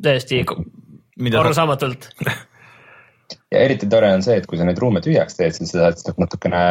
[0.01, 0.43] täiesti
[1.19, 2.09] Mida arusaamatult
[3.51, 6.21] ja eriti tore on see, et kui sa neid ruume tühjaks teed, siis sa saad
[6.21, 6.62] natukene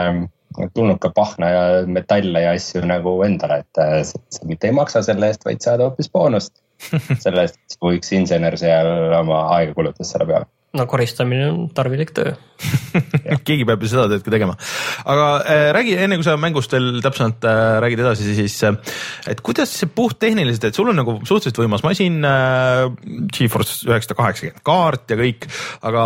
[0.75, 5.29] tulnuka pahna ja metalle ja asju nagu endale, et äh, sa mitte ei maksa selle
[5.31, 6.57] eest, vaid saad hoopis boonust.
[7.25, 8.87] selle eest, kui üks insener seal
[9.19, 12.35] oma aega kulutas selle peale no koristamine on tarvilik töö
[13.47, 14.57] keegi peab ju seda tööd ka tegema.
[15.09, 18.77] aga äh, räägi enne, kui sa mängust veel täpsemalt äh, räägid edasi, siis äh,
[19.31, 22.85] et kuidas see puhttehniliselt, et sul on nagu suhteliselt võimas masin äh,,
[23.33, 25.49] GeForce üheksasada kaheksakümmend kaart ja kõik,
[25.89, 26.05] aga,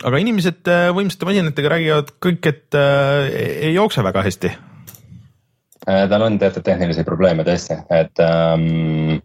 [0.00, 3.28] aga inimesed äh, võimsate masinatega räägivad kõik, et äh,
[3.68, 6.06] ei jookse väga hästi äh,.
[6.08, 9.20] tal on teatud tehnilisi probleeme tõesti, et ähm,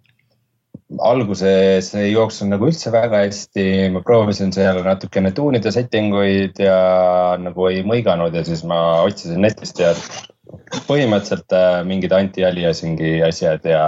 [1.03, 6.77] alguses ei jooksnud nagu üldse väga hästi, ma proovisin seal natukene tuunida setting uid ja
[7.41, 9.91] nagu ei mõiganud ja siis ma otsisin netist ja
[10.87, 13.83] põhimõtteliselt äh, mingid anti-aliasing'i asjad ja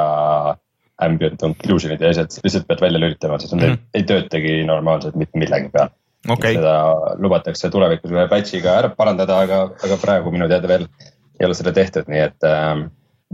[0.99, 5.15] ambient occlusion'id ja asjad lihtsalt pead välja lülitama, sest nad mm ei, ei töötagi normaalselt
[5.15, 5.95] mitte millegi peal.
[6.27, 6.57] Okay..
[6.57, 10.83] seda lubatakse tulevikus ühe patch'iga ära parandada, aga, aga praegu minu teada veel
[11.39, 12.81] ei ole seda tehtud, nii et äh,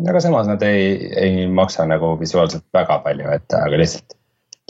[0.03, 4.17] aga samas nad ei, ei maksa nagu visuaalselt väga palju, et aga lihtsalt,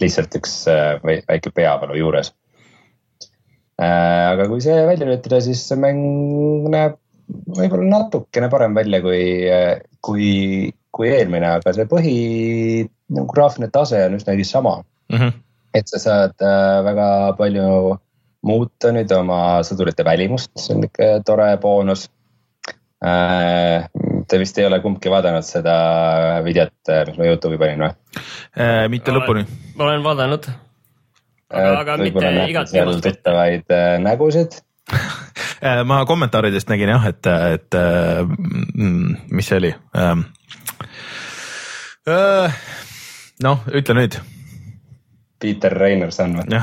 [0.01, 2.31] lihtsalt üks äh, väike peavalu juures.
[3.81, 6.99] Äh, aga kui see välja lülitada, siis see mäng näeb
[7.57, 9.21] võib-olla natukene parem välja kui,
[10.05, 10.29] kui,
[10.93, 12.17] kui eelmine, aga see põhi
[13.15, 14.77] nagu graafiline tase on üsnagi sama
[15.11, 15.17] mm.
[15.17, 15.33] -hmm.
[15.73, 17.07] et sa saad äh, väga
[17.37, 17.97] palju
[18.45, 22.05] muuta nüüd oma sõdurite välimust, mis on ikka tore boonus
[24.27, 25.75] Te vist ei ole kumbki vaadanud seda
[26.45, 28.85] videot, mis ma Youtube'i panin või äh,?
[28.91, 29.43] mitte olen, lõpuni.
[29.75, 30.47] ma olen vaadanud.
[31.49, 33.03] aga, aga mitte igat viimast.
[33.05, 34.59] tuttavaid äh, nägusid
[35.89, 37.25] ma kommentaaridest nägin jah, et,
[37.57, 39.71] et mm, mis see oli?
[42.05, 42.53] Äh,
[43.41, 44.19] noh, ütle nüüd.
[45.41, 46.45] Peter Reinerson või?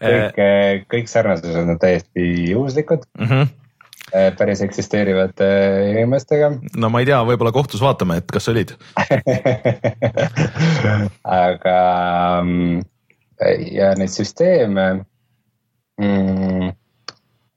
[0.00, 3.26] kõik, kõik sarnasused on täiesti juhuslikud mm.
[3.26, 3.59] -hmm
[4.38, 5.48] päris eksisteerivate
[5.90, 6.50] inimestega.
[6.76, 8.74] no ma ei tea, võib-olla kohtus vaatame, et kas olid
[11.44, 11.76] aga
[12.42, 12.80] mm,
[13.76, 14.86] ja neid süsteeme
[16.00, 16.72] mm,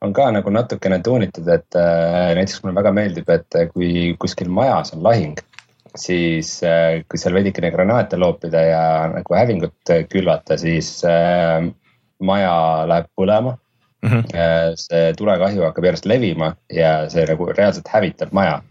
[0.03, 4.93] on ka nagu natukene tuunitud, et äh, näiteks mulle väga meeldib, et kui kuskil majas
[4.97, 5.37] on lahing,
[5.95, 10.97] siis äh, kui seal veidikene granaate loopida ja nagu hävingut külvata, siis
[12.23, 12.55] maja
[12.89, 13.57] läheb põlema
[14.03, 14.11] mm.
[14.11, 14.75] -hmm.
[14.75, 18.61] see tulekahju hakkab järjest levima ja see nagu reaalselt hävitab maja.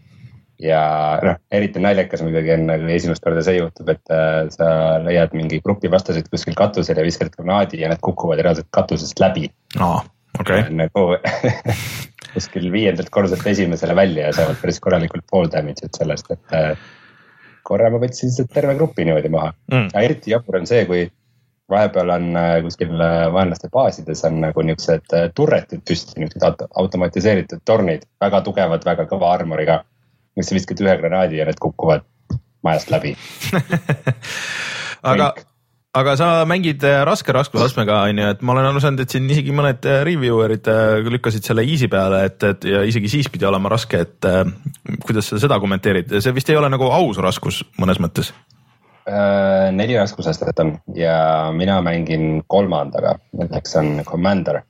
[0.63, 0.79] ja
[1.25, 4.67] noh, eriti naljakas muidugi on nagu esimest korda see juhtub, et äh, sa
[5.03, 9.49] leiad mingi grupi vastaseid kuskil katusel ja viskad granaadi ja need kukuvad reaalselt katusest läbi
[9.79, 10.03] oh,.
[10.39, 10.63] Okay.
[10.73, 11.01] nagu
[12.33, 16.71] kuskil viiendalt korruselt esimesele välja ja saavad päris korralikult fall damage'it sellest, et äh,
[17.67, 19.91] korra ma võtsin lihtsalt terve grupi niimoodi maha mm..
[19.93, 21.05] aga eriti jabur on see, kui
[21.73, 27.63] vahepeal on äh, kuskil äh, vaenlaste baasides on nagu niuksed äh, turretid püsti, niuksed automatiseeritud
[27.65, 29.83] tornid, väga tugevad, väga kõva armoriga.
[30.33, 32.05] mis sa viskad ühe granaadi ja need kukuvad
[32.65, 33.11] majast läbi.
[35.11, 35.33] Aga,
[35.99, 39.51] aga sa mängid raske raskusastmega on ju, et ma olen aru saanud, et siin isegi
[39.51, 40.69] mõned reviewer'id
[41.11, 44.29] lükkasid selle easy peale, et, et ja isegi siis pidi olema raske, et
[45.03, 48.31] kuidas sa seda kommenteerid, see vist ei ole nagu aus raskus mõnes mõttes
[49.71, 54.61] neli raskusastet on ja mina mängin kolmandaga, milleks on Commander.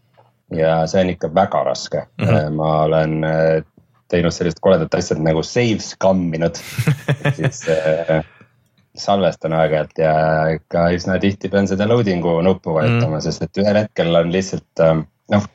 [0.54, 2.50] ja see on ikka väga raske mm, -hmm.
[2.54, 3.64] ma olen äh,
[4.08, 6.60] teinud sellist koledat asja nagu save scamminud
[7.38, 8.22] siis äh,
[8.96, 10.14] salvestan aeg-ajalt ja
[10.54, 13.22] ikka üsna tihti pean seda loading'u nuppu vajutama mm, -hmm.
[13.22, 14.86] sest et ühel hetkel on lihtsalt
[15.32, 15.48] noh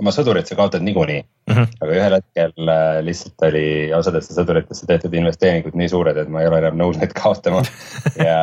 [0.00, 1.54] oma sõdurit sa kaotad niikuinii mm.
[1.54, 1.76] -hmm.
[1.84, 6.50] aga ühel hetkel äh, lihtsalt oli osadesse sõduritesse tehtud investeeringud nii suured, et ma ei
[6.50, 7.62] ole enam nõus neid kaotama
[8.28, 8.40] ja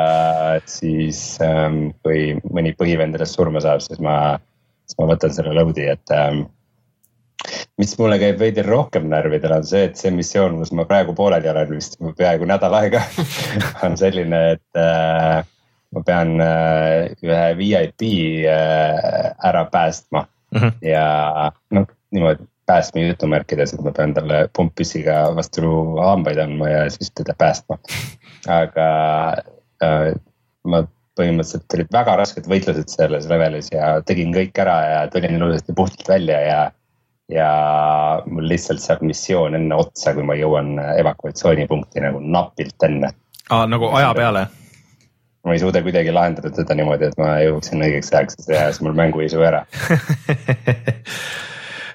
[0.65, 4.15] siis ähm, kui mõni põhivend sellest surma saab, siis ma,
[4.87, 6.45] siis ma võtan selle load'i, et ähm,
[7.81, 11.49] mis mulle käib veidi rohkem närvidele, on see, et see missioon, kus ma praegu pooleli
[11.51, 13.03] olen vist peaaegu nädal aega
[13.85, 15.41] on selline, et äh,
[15.91, 18.05] ma pean äh, ühe VIP
[18.47, 20.59] ära päästma mm.
[20.59, 20.71] -hmm.
[20.85, 25.61] ja noh, niimoodi päästma jutumärkides, et ma pean talle pumppüssiga vastu
[25.99, 27.77] hambaid andma ja siis teda päästma.
[28.47, 28.87] aga
[29.83, 30.13] äh,
[30.63, 30.83] ma
[31.19, 36.07] põhimõtteliselt olid väga rasked võitlused selles levelis ja tegin kõik ära ja tulin ilusasti puhtalt
[36.09, 36.61] välja ja.
[37.31, 37.49] ja
[38.25, 43.13] mul lihtsalt saab missioon enne otsa, kui ma jõuan evakuatsioonipunkti nagu napilt enne.
[43.49, 44.47] aa, nagu aja peale?
[45.45, 48.97] Ma ei suuda kuidagi lahendada seda niimoodi, et ma jõuaksin õigeks ajaks ja siis mul
[48.97, 49.63] mänguisu ära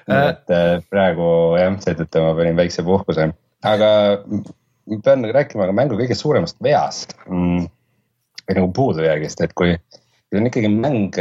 [0.07, 1.29] et äh, praegu
[1.59, 3.29] jah, seetõttu ma panin väikse puhkuse,
[3.67, 3.91] aga
[4.87, 7.65] ma pean rääkima ka mängu kõige suuremast veast mm,.
[8.47, 9.75] või nagu puudujäägist, et kui
[10.27, 11.17] see on ikkagi mäng,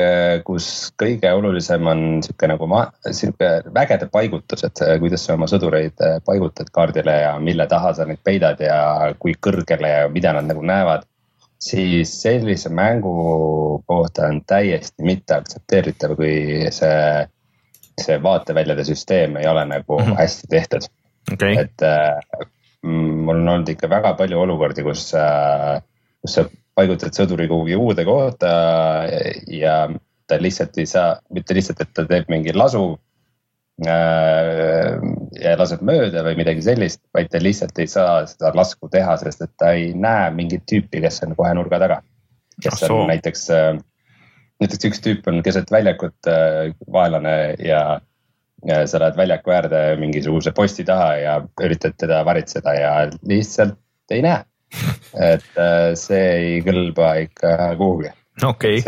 [0.47, 6.03] kus kõige olulisem on sihuke nagu ma, sihuke vägede paigutus, et kuidas sa oma sõdureid
[6.27, 10.65] paigutad kaardile ja mille taha sa neid peidad ja kui kõrgele ja mida nad nagu
[10.67, 11.07] näevad.
[11.63, 17.27] Siis sellise mängu kohta on täiesti mitteaktsepteeritav, kui see,
[18.01, 20.19] see vaateväljade süsteem ei ole nagu mm -hmm.
[20.19, 20.89] hästi tehtud
[21.33, 21.57] okay..
[21.57, 22.47] et äh,
[22.83, 25.83] mul on olnud ikka väga palju olukordi, kus äh,,
[26.21, 28.47] kus sa paigutad sõduri kuhugi uude kohta
[29.49, 29.89] ja
[30.27, 32.99] ta lihtsalt ei saa, mitte lihtsalt, et ta teeb mingi lasu
[33.85, 39.45] ja laseb mööda või midagi sellist, vaid ta lihtsalt ei saa seda lasku teha, sest
[39.45, 42.01] et ta ei näe mingit tüüpi, kes on kohe nurga taga.
[42.63, 43.77] kes on näiteks, äh,
[44.63, 48.01] näiteks üks tüüp on keset väljakut äh, vaenlane ja,
[48.65, 52.95] ja sa lähed väljaku äärde mingisuguse posti taha ja üritad teda varitseda ja
[53.29, 53.77] lihtsalt
[54.11, 54.45] ei näe.
[55.33, 58.11] Et äh, see ei kõlba ikka kuhugi.
[58.45, 58.81] Okay..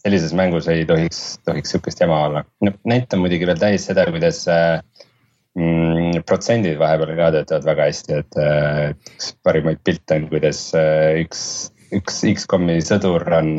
[0.00, 2.44] Sellises mängus ei tohiks, tohiks sihukest jama olla.
[2.62, 4.78] no näitan muidugi veel täis seda, kuidas äh,
[5.58, 10.66] mm, protsendid vahepeal ka töötavad väga hästi, et äh, üks parimaid pilte on, kuidas
[11.24, 11.44] üks,
[11.94, 13.50] üks X-komi sõdur on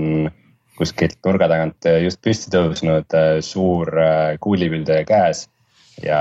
[0.75, 3.13] kuskilt nurga tagant just püsti tõusnud,
[3.47, 3.91] suur
[4.43, 5.45] kuulipilduja käes
[6.03, 6.19] ja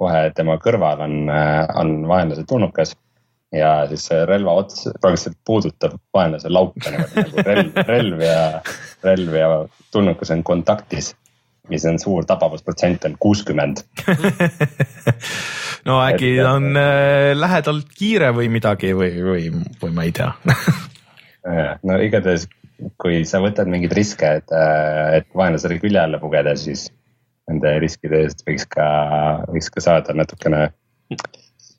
[0.00, 1.16] kohe tema kõrval on,
[1.76, 2.94] on vaenlase tulnukas
[3.52, 8.44] ja siis see relva ots praktiliselt puudutab vaenlase lauka nagu relv, relv ja,
[9.06, 9.48] relv ja
[9.90, 11.14] tulnukas on kontaktis
[11.70, 13.84] mis on suur tapavusprotsent on kuuskümmend.
[15.88, 19.46] No äkki et, on äh, lähedalt kiire või midagi või, või,
[19.80, 20.34] või ma ei tea.
[21.88, 22.42] No igatahes,
[23.00, 26.90] kui sa võtad mingeid riske, et, äh, et vaenlasele külje alla pugeda, siis
[27.48, 28.90] nende riskide eest võiks ka,
[29.48, 30.66] võiks ka saada natukene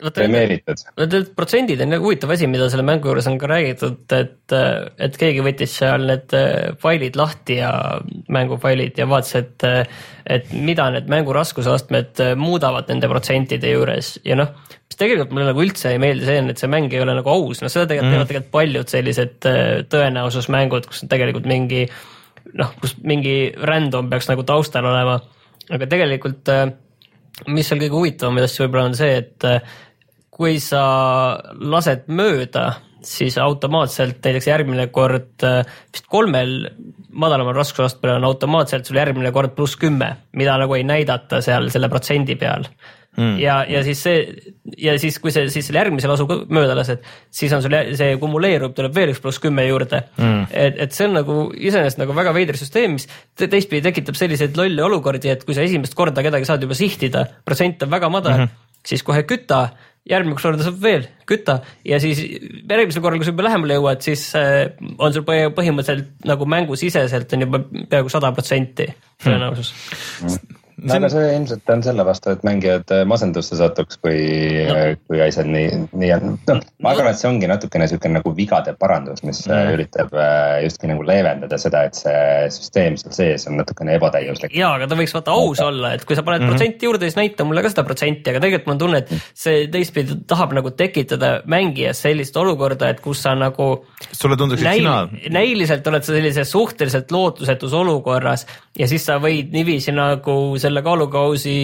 [0.09, 0.81] premeeritud.
[0.97, 4.55] Need protsendid on huvitav asi, mida selle mängu juures on ka räägitud, et,
[5.05, 7.71] et keegi võttis seal need äh, failid lahti ja
[8.33, 9.67] mängufailid ja vaatas, et,
[10.37, 15.51] et mida need mängu raskusastmed äh, muudavad nende protsentide juures ja noh, mis tegelikult mulle
[15.51, 17.89] nagu üldse ei meeldi, see on, et see mäng ei ole nagu aus, noh seda
[17.91, 18.15] tegelikult mm.
[18.17, 21.85] teevad tegelikult paljud sellised äh, tõenäosusmängud, kus on tegelikult mingi
[22.57, 23.35] noh, kus mingi
[23.69, 25.19] random peaks nagu taustal olema,
[25.71, 26.49] aga tegelikult
[27.49, 29.47] mis seal kõige huvitavam asju võib-olla on see, et
[30.41, 30.85] kui sa
[31.61, 32.71] lased mööda,
[33.05, 35.61] siis automaatselt näiteks järgmine kord äh,
[35.93, 36.55] vist kolmel
[37.11, 41.89] madalamal raskusastmel on automaatselt sul järgmine kord pluss kümme, mida nagu ei näidata seal selle
[41.91, 42.67] protsendi peal.
[43.11, 43.33] Mm..
[43.41, 44.19] ja, ja siis see
[44.79, 48.71] ja siis, kui see siis selle järgmise lasu mööda lased, siis on sul see kumuleerub,
[48.77, 49.99] tuleb veel üks pluss kümme juurde.
[50.15, 50.45] Mm..
[50.47, 54.87] et, et see on nagu iseenesest nagu väga veider süsteem, mis teistpidi tekitab selliseid lolle
[54.87, 58.47] olukordi, et kui sa esimest korda kedagi saad juba sihtida, protsent on väga madal mm,
[58.47, 58.79] -hmm.
[58.93, 59.65] siis kohe küta
[60.09, 61.59] järgmine korda saab veel kütta.
[61.87, 64.63] Ja siis järgmisel korral, kui sa juba lähemale jõuad, siis äh,
[64.97, 68.89] on sul põhimõtteliselt nagu mängusiseselt on juba peaaegu sada protsenti
[69.21, 69.75] tõenäosus.
[70.23, 74.17] Hmm no aga see ilmselt on selle vastu, et mängijad äh, masendusse satuks, kui
[74.67, 76.35] no., äh, kui asjad nii, nii on.
[76.49, 79.75] noh, ma arvan, et see ongi natukene sihuke nagu vigade parandus, mis mm.
[79.75, 80.15] üritab
[80.65, 84.55] justkui nagu leevendada seda, et see süsteem seal sees on natukene ebatäiuslik.
[84.57, 86.57] ja, aga ta võiks vaata aus olla, et kui sa paned mm -hmm.
[86.57, 89.13] protsenti juurde, siis näita mulle ka seda protsenti, aga tegelikult mul on tunne, et
[89.45, 93.85] see teistpidi tahab nagu tekitada mängijas sellist olukorda, et kus sa nagu.
[94.11, 95.07] sulle tunduks, et sina.
[95.29, 98.45] näiliselt oled sa sellises suhteliselt lootusetus olukorras
[98.79, 101.55] ja siis sa võid niiviisi nagu selle selle kaalukausi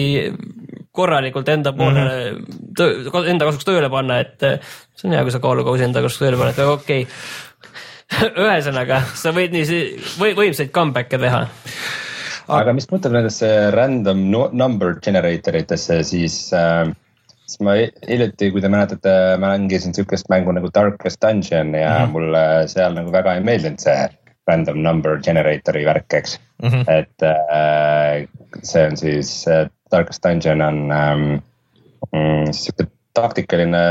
[0.98, 3.28] korralikult enda poole mm, -hmm.
[3.32, 4.40] enda kasuks tööle panna, et
[4.94, 8.28] see on hea, kui sa kaalukausi enda kasuks tööle paned, aga okei okay.
[8.44, 9.80] ühesõnaga, sa võid nii
[10.20, 11.42] või, võimsaid comeback'e teha.
[12.60, 16.88] aga mis puutub nendesse random number generator itesse, siis äh,
[17.48, 22.12] siis ma hiljuti, kui te mäletate, mängisin sihukest mängu nagu Darkest Dungeon ja mm -hmm.
[22.16, 24.08] mulle seal nagu väga ei meeldinud see
[24.48, 26.68] random number generator'i värk, eks mm.
[26.68, 26.84] -hmm.
[26.88, 28.28] et äh,
[28.62, 31.42] see on siis äh,, Darkest Dungeon on ähm,
[32.12, 33.82] mm, sihuke taktikaline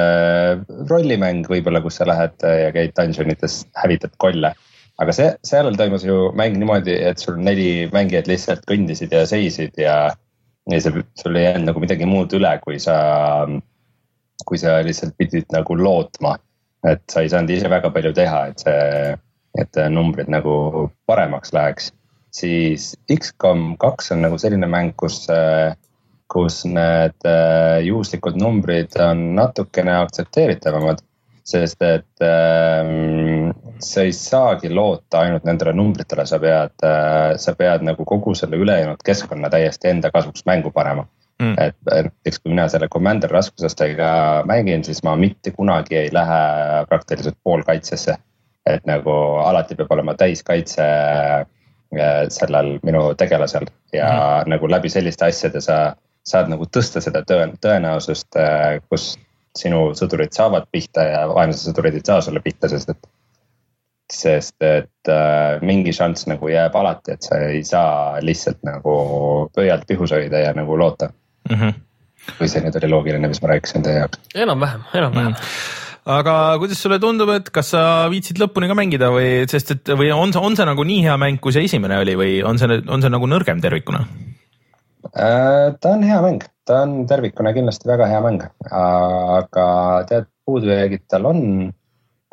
[0.90, 4.54] rollimäng võib-olla, kus sa lähed ja käid dungeonites, hävitad kolle.
[4.98, 9.78] aga see, seal toimus ju mäng niimoodi, et sul neli mängijat lihtsalt kõndisid ja seisid
[9.78, 9.98] ja,
[10.72, 12.96] ja see, sul ei jäänud nagu midagi muud üle, kui sa,
[14.46, 16.38] kui sa lihtsalt pidid nagu lootma.
[16.88, 19.16] et sa ei saanud ise väga palju teha, et see
[19.62, 21.92] et äh, numbrid nagu paremaks läheks.
[22.38, 25.74] siis X-kom kaks on nagu selline mäng, kus, äh,
[26.32, 31.04] kus need äh, juhuslikud numbrid on natukene aktsepteeritavamad.
[31.48, 37.86] sest et ähm, sa ei saagi loota ainult nendele numbritele, sa pead äh,, sa pead
[37.88, 41.06] nagu kogu selle ülejäänud keskkonna täiesti enda kasuks mängu panema
[41.40, 41.54] mm..
[41.58, 44.10] et näiteks kui mina selle commander raskusastega
[44.46, 46.42] mängin, siis ma mitte kunagi ei lähe
[46.90, 48.18] praktiliselt poolkaitsesse
[48.68, 49.12] et nagu
[49.44, 54.50] alati peab olema täiskaitse äh, sellel minu tegelasel ja mm -hmm.
[54.56, 55.96] nagu läbi selliste asjade sa
[56.28, 58.36] saad nagu tõsta seda tõen-, tõenäosust,
[58.90, 59.16] kus
[59.56, 63.08] sinu sõdurid saavad pihta ja vaenlase sõdurid ei saa sulle pihta, sest et
[64.14, 68.94] sest et äh, mingi šanss nagu jääb alati, et sa ei saa lihtsalt nagu
[69.56, 71.10] pöialt pihus hoida ja nagu loota
[71.50, 71.56] mm.
[71.56, 71.74] -hmm.
[72.38, 74.20] kui see nüüd oli loogiline, mis ma rääkisin teie jaoks?
[74.36, 75.52] enam-vähem, enam-vähem mm.
[76.08, 77.82] Aga kuidas sulle tundub, et kas sa
[78.12, 81.18] viitsid lõpuni ka mängida või, sest et või on see, on see nagu nii hea
[81.20, 84.06] mäng, kui see esimene oli või on see, on see nagu nõrgem tervikuna
[85.14, 85.74] äh,?
[85.80, 89.68] ta on hea mäng, ta on tervikuna kindlasti väga hea mäng, aga
[90.10, 91.44] tead, puudujäägid tal on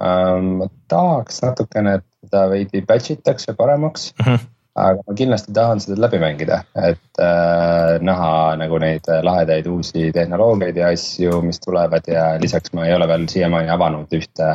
[0.03, 4.25] Ähm, tahaks natukene, et seda veidi batch itakse paremaks mm.
[4.25, 4.41] -hmm.
[4.75, 10.81] Aga ma kindlasti tahan seda läbi mängida, et äh, näha nagu neid lahedaid uusi tehnoloogiaid
[10.81, 14.49] ja asju, mis tulevad ja lisaks ma ei ole veel siiamaani avanud ühte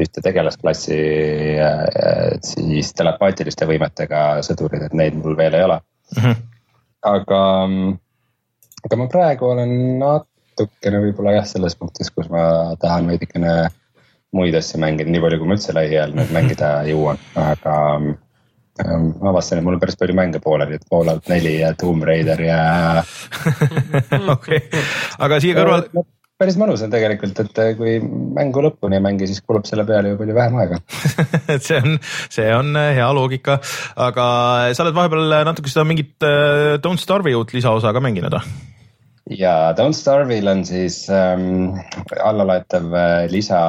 [0.00, 1.00] ühte tegelasklassi
[1.60, 6.22] äh, siis telepaatiliste võimetega sõdurid, et neid mul veel ei ole mm.
[6.22, 6.38] -hmm.
[7.14, 7.42] aga,
[8.84, 13.70] aga ma praegu olen natukene võib-olla jah, selles punktis, kus ma tahan veidikene
[14.36, 17.76] muid asju mängida, nii palju, kui ma üldse lähiajal nüüd mängida jõuan, aga
[18.86, 22.40] ma avastasin, et mul on päris palju mänge pooleli, et Fallout neli ja Tomb Raider
[22.44, 22.62] ja
[24.36, 24.64] okei,
[25.18, 25.86] aga siia kõrval
[26.40, 30.14] päris mõnus on tegelikult, et äh, kui mängu lõpuni ei mängi, siis kulub selle peale
[30.14, 30.78] ju palju vähem aega.
[31.54, 31.98] Et see on,
[32.32, 33.58] see on äh, hea loogika,
[34.00, 34.26] aga
[34.72, 38.56] sa oled vahepeal natuke seda mingit uh, Don't Starve'i uut lisaosa ka mänginud või?
[39.38, 41.78] Ja Don't Starve'il on siis ähm,
[42.24, 43.60] allalaetav äh, lisa,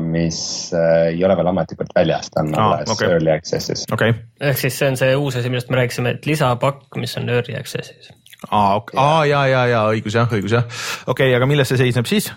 [0.00, 0.40] mis
[0.72, 3.12] äh, ei ole veel ametlikult väljas, ta on ah, alles okay.
[3.12, 4.16] early access'is okay..
[4.40, 7.56] ehk siis see on see uus asi, millest me rääkisime, et lisapakk, mis on early
[7.58, 8.12] access'is.
[8.48, 10.68] aa okay., aa ja, ja, ja õigus jah, õigus jah,
[11.06, 12.30] okei okay,, aga milles see seisneb siis?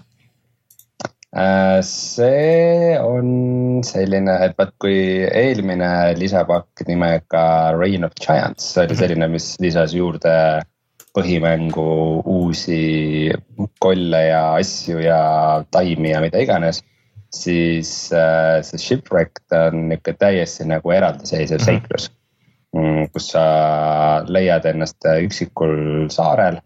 [1.32, 7.46] Äh, see on selline, et vaat kui eelmine lisapakk nimega
[7.78, 9.00] Reign of Giants oli mhm.
[9.00, 10.36] selline, mis lisas juurde
[11.18, 11.88] põhimängu
[12.26, 13.32] uusi
[13.84, 15.20] kolle ja asju ja
[15.72, 16.84] taimi ja mida iganes.
[17.32, 21.66] siis äh, see Shipwrecked on nihuke täiesti nagu eraldiseisev -hmm.
[21.66, 22.10] seiklus
[22.76, 23.08] mm,.
[23.14, 23.44] kus sa
[24.28, 26.60] leiad ennast üksikul saarel,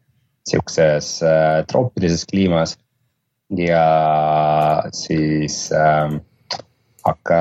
[0.50, 2.78] sihukeses äh, troopilises kliimas
[3.58, 3.86] ja
[4.92, 6.18] siis äh,
[7.06, 7.40] hakka,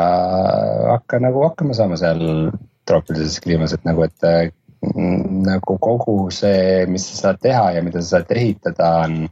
[0.90, 2.52] hakka nagu hakkama saama seal
[2.84, 4.28] troopilises kliimas, et nagu, et
[5.44, 9.24] nagu kogu see, mis sa saad teha ja mida sa saad ehitada, on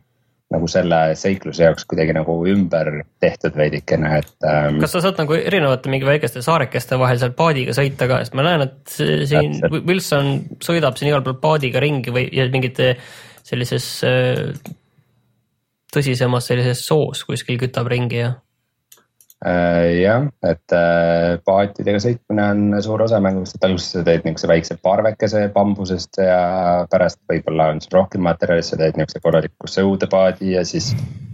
[0.52, 2.90] nagu selle seikluse jaoks kuidagi nagu ümber
[3.22, 4.80] tehtud veidikene, et ähm,.
[4.82, 8.44] kas sa saad nagu erinevate mingi väikeste saarekeste vahel seal paadiga sõita ka, sest ma
[8.46, 9.88] näen, et siin Täpselt.
[9.88, 10.32] Wilson
[10.64, 12.94] sõidab siin igal pool paadiga ringi või ja mingite
[13.42, 14.44] sellises äh,
[15.92, 18.34] tõsisemas sellises soos kuskil kütab ringi ja
[19.42, 24.76] jah, et äh, paatidega sõitmine on suur osa mängust, et alguses sa teed niisuguse väikse
[24.84, 30.62] parvekese bambusest ja pärast võib-olla on sul rohkem materjali, sa teed niisuguse korraliku sõudepaadi ja
[30.68, 30.92] siis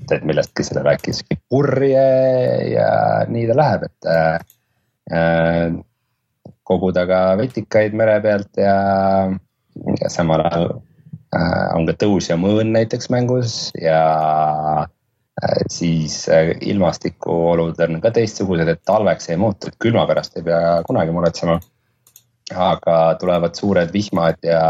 [0.09, 2.09] teed millestki sellele äkki sihuke purje
[2.73, 2.89] ja
[3.29, 4.11] nii ta läheb, et
[5.13, 5.69] äh,
[6.69, 8.77] koguda ka vetikaid mere pealt ja,
[10.01, 10.71] ja samal ajal
[11.37, 14.01] äh, on ka tõus ja mõõn näiteks mängus ja
[14.79, 14.98] Äh,
[15.71, 20.81] siis äh, ilmastikuolud on ka teistsugused, et talveks ei muutu, et külma pärast ei pea
[20.87, 21.61] kunagi muretsema.
[22.49, 24.61] aga tulevad suured vihmad ja,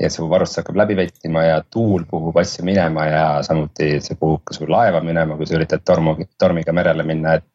[0.00, 4.42] ja su varustus hakkab läbi vettima ja tuul puhub asju minema ja samuti see puhub
[4.44, 7.46] ka su laeva minema, kui sa üritad tormu, tormiga merele minna, et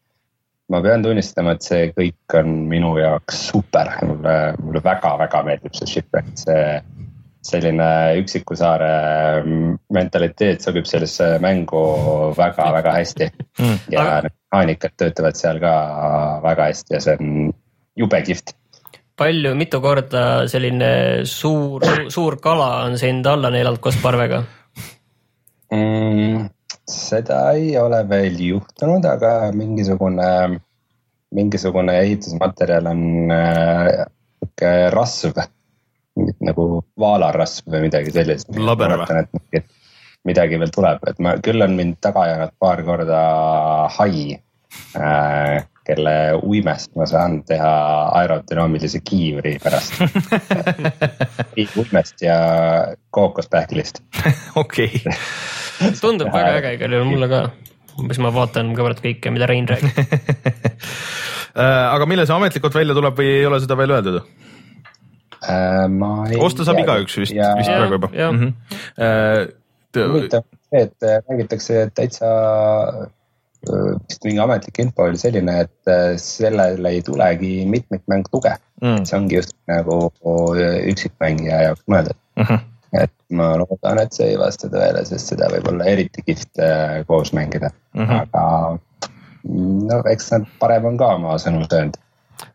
[0.72, 5.92] ma pean tunnistama, et see kõik on minu jaoks super, mulle, mulle väga-väga meeldib see
[5.98, 6.64] shipwreck, see
[7.48, 7.88] selline
[8.22, 8.92] üksiku saare
[9.94, 11.84] mentaliteet sobib sellesse mängu
[12.38, 13.80] väga-väga hästi mm..
[13.94, 14.34] ja aga...
[14.52, 15.74] mehaanikad töötavad seal ka
[16.44, 17.54] väga hästi ja see on
[17.98, 18.54] jube kihvt.
[19.18, 20.92] palju, mitu korda selline
[21.30, 24.44] suur, suur kala on sind alla neelanud koos parvega
[25.72, 26.48] mm,?
[26.88, 30.60] seda ei ole veel juhtunud, aga mingisugune,
[31.36, 33.02] mingisugune ehitusmaterjal on
[33.36, 34.06] äh,
[34.94, 35.36] rasv
[36.44, 36.68] nagu
[37.00, 38.52] vaalarasv või midagi sellist.
[38.58, 39.64] laber või?
[40.28, 43.22] midagi veel tuleb, et ma küll on mind taga ajanud paar korda
[43.96, 44.36] hai
[44.98, 47.72] äh,, kelle uimest ma saan teha
[48.20, 50.02] aerodünaamilise kiivri pärast
[51.80, 52.38] uimest ja
[53.16, 54.04] kookospähklist.
[54.64, 55.00] okei.
[56.02, 57.42] tundub väga äge igal juhul mulle ka
[57.98, 59.96] umbes ma vaatan kõigepealt kõike, mida Rein räägib
[61.62, 64.22] äh, aga millal see ametlikult välja tuleb või ei ole seda veel öeldud?
[65.44, 66.40] Äh,.
[66.40, 68.10] osta saab igaüks vist, vist praegu juba.
[68.14, 68.54] Mhm.
[68.98, 69.48] Äh,
[69.98, 72.32] huvitav see, et äh, räägitakse täitsa
[73.68, 79.04] vist mingi ametlik info oli selline, et sellele ei tulegi mitmikmäng tuge mm..
[79.10, 79.98] see ongi just nagu
[80.94, 82.44] üksikmängija jaoks mõeldud mm.
[82.44, 82.60] -hmm.
[83.02, 86.62] et ma loodan, et see ei vasta tõele, sest seda võib olla eriti kihvt
[87.10, 88.22] koos mängida mm, -hmm.
[88.22, 88.78] aga
[89.90, 91.98] no eks nad parem on ka oma sõnu söönud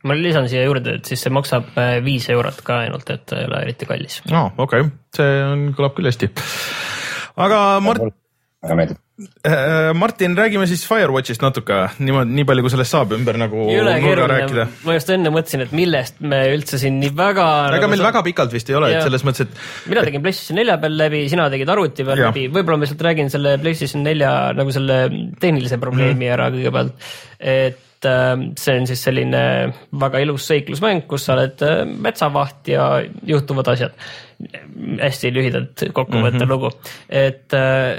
[0.06, 3.46] ma lisan siia juurde, et siis see maksab äh, viis eurot ka ainult, et ei
[3.48, 4.22] ole eriti kallis.
[4.30, 6.32] aa, okei okay., see on, kõlab küll hästi.
[7.46, 8.12] aga Mart,
[8.62, 9.00] väga meeldib.
[9.46, 14.28] Äh, Martin, räägime siis Firewatchist natuke, niimoodi, nii palju kui sellest saab ümber nagu nurga
[14.30, 14.64] rääkida.
[14.86, 17.46] ma just enne mõtlesin, et millest me üldse siin nii väga.
[17.68, 18.08] ega nagu meil sa...
[18.08, 19.62] väga pikalt vist ei ole, et selles mõttes, et.
[19.90, 22.32] mina tegin PlayStation nelja peal läbi, sina tegid arvuti peal ja.
[22.32, 24.98] läbi, võib-olla ma lihtsalt räägin selle PlayStation nelja nagu selle
[25.42, 26.36] tehnilise probleemi mm -hmm.
[26.38, 29.42] ära kõigepealt, et Ähm, see on siis selline
[30.00, 32.88] väga ilus seiklusmäng, kus sa oled äh, metsavaht ja
[33.28, 33.96] juhtuvad asjad.
[34.42, 36.48] hästi lühidalt kokkuvõttev mm -hmm.
[36.50, 36.70] lugu,
[37.08, 37.94] et äh,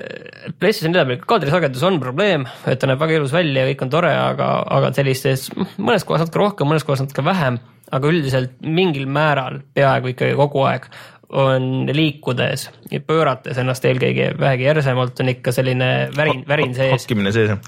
[0.60, 3.90] PlayStation nelja peal kaadrisagedus on probleem, et ta näeb väga ilus välja ja kõik on
[3.90, 5.46] tore, aga, aga sellistes
[5.78, 10.66] mõnes kohas natuke rohkem, mõnes kohas natuke vähem, aga üldiselt mingil määral peaaegu ikkagi kogu
[10.68, 10.90] aeg
[11.34, 17.04] on liikudes ja pöörates ennast eelkõige vähegi järsemalt on ikka selline värin, värin sees.
[17.04, 17.62] hakkimine sees jah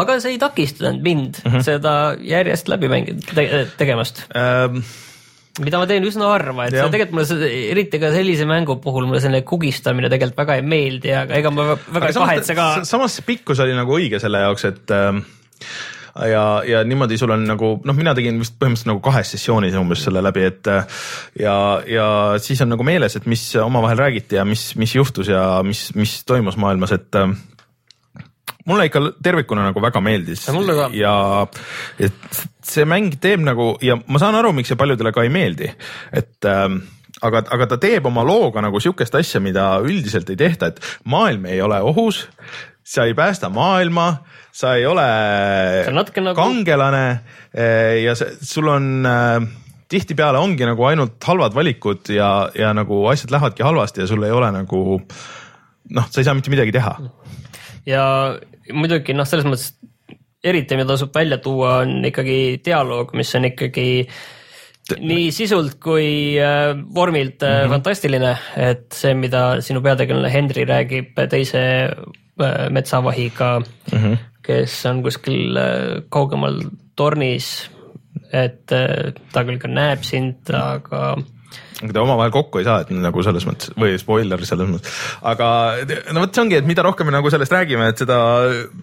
[0.00, 1.66] aga see ei takistanud mind mm -hmm.
[1.66, 4.82] seda järjest läbi mängida te, tegemast ähm
[5.58, 6.84] mida ma teen üsna harva, et ja.
[6.84, 11.12] see tegelikult mulle, eriti ka sellise mängu puhul mulle selline kugistamine tegelikult väga ei meeldi,
[11.16, 12.68] aga ega ma väga ei kahetse ka.
[12.88, 15.18] samas see pikkus oli nagu õige selle jaoks, et äh,
[16.30, 20.04] ja, ja niimoodi sul on nagu noh, mina tegin vist põhimõtteliselt nagu kahes sessioonis umbes
[20.06, 20.70] selle läbi, et
[21.40, 21.56] ja,
[21.86, 22.08] ja
[22.42, 26.20] siis on nagu meeles, et mis omavahel räägiti ja mis, mis juhtus ja mis, mis
[26.28, 27.20] toimus maailmas, et
[28.68, 30.46] mulle ikka tervikuna nagu väga meeldis.
[30.48, 35.24] Ja, ja et see mäng teeb nagu ja ma saan aru, miks see paljudele ka
[35.26, 35.70] ei meeldi,
[36.16, 36.82] et ähm,
[37.26, 40.80] aga, aga ta teeb oma looga nagu sihukest asja, mida üldiselt ei tehta, et
[41.10, 42.26] maailm ei ole ohus,
[42.90, 44.08] sa ei päästa maailma,
[44.52, 45.06] sa ei ole
[45.94, 46.34] nagu...
[46.38, 47.04] kangelane
[47.54, 49.36] eh, ja see, sul on äh,
[49.90, 54.34] tihtipeale ongi nagu ainult halvad valikud ja, ja nagu asjad lähevadki halvasti ja sul ei
[54.34, 56.96] ole nagu noh, sa ei saa mitte midagi teha
[57.86, 58.04] ja
[58.74, 59.70] muidugi noh, selles mõttes
[60.40, 63.88] eriti, mida tasub välja tuua, on ikkagi dialoog, mis on ikkagi
[64.98, 67.74] nii sisult kui äh, vormilt mm -hmm.
[67.74, 71.62] fantastiline, et see, mida sinu peategelane Henry räägib teise
[72.70, 74.22] metsavahiga mm, -hmm.
[74.42, 75.58] kes on kuskil
[76.08, 76.62] kaugemal
[76.96, 77.70] tornis,
[78.32, 81.16] et ta küll ka näeb sind, aga
[81.80, 85.46] aga te omavahel kokku ei saa, et nagu selles mõttes või spoiler selles mõttes, aga
[86.12, 88.18] no vot, see ongi, et mida rohkem me nagu sellest räägime, et seda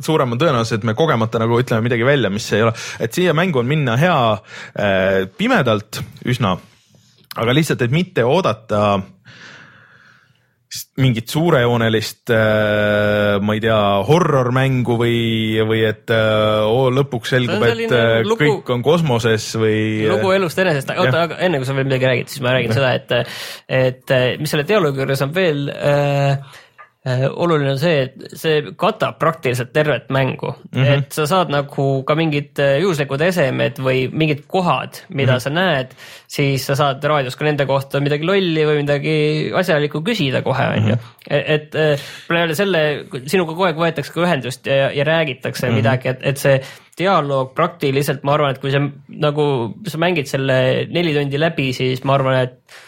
[0.06, 3.36] suurem on tõenäosus, et me kogemata nagu ütleme midagi välja, mis ei ole, et siia
[3.38, 6.56] mängu on minna hea äh, pimedalt üsna,
[7.38, 9.06] aga lihtsalt, et mitte oodata äh,
[10.98, 15.18] mingit suurejoonelist äh,, ma ei tea, horror mängu või,
[15.70, 20.08] või et oh, lõpuks selgub, et äh, lugu, kõik on kosmoses või.
[20.10, 22.80] lugu elust enesest, oota, aga enne kui sa veel midagi räägid, siis ma räägin ja.
[22.80, 23.36] seda, et,
[23.82, 26.38] et mis selle dialoogi juures on veel äh, Äh,
[27.30, 30.98] oluline on see, et see katab praktiliselt tervet mängu mm, -hmm.
[30.98, 35.44] et sa saad nagu ka mingid äh, juhuslikud esemed või mingid kohad, mida mm -hmm.
[35.44, 35.94] sa näed,
[36.28, 39.16] siis sa saad raadios ka nende kohta midagi lolli või midagi
[39.56, 40.96] asjalikku küsida kohe, on ju.
[40.96, 41.14] Mhm.
[41.30, 45.72] E-, et äh, peale selle sinuga kogu aeg võetakse ka ühendust ja, ja räägitakse mm
[45.72, 45.76] -hmm.
[45.76, 46.62] midagi, et, et see
[46.98, 52.04] dialoog praktiliselt, ma arvan, et kui sa nagu, sa mängid selle neli tundi läbi, siis
[52.04, 52.84] ma arvan, et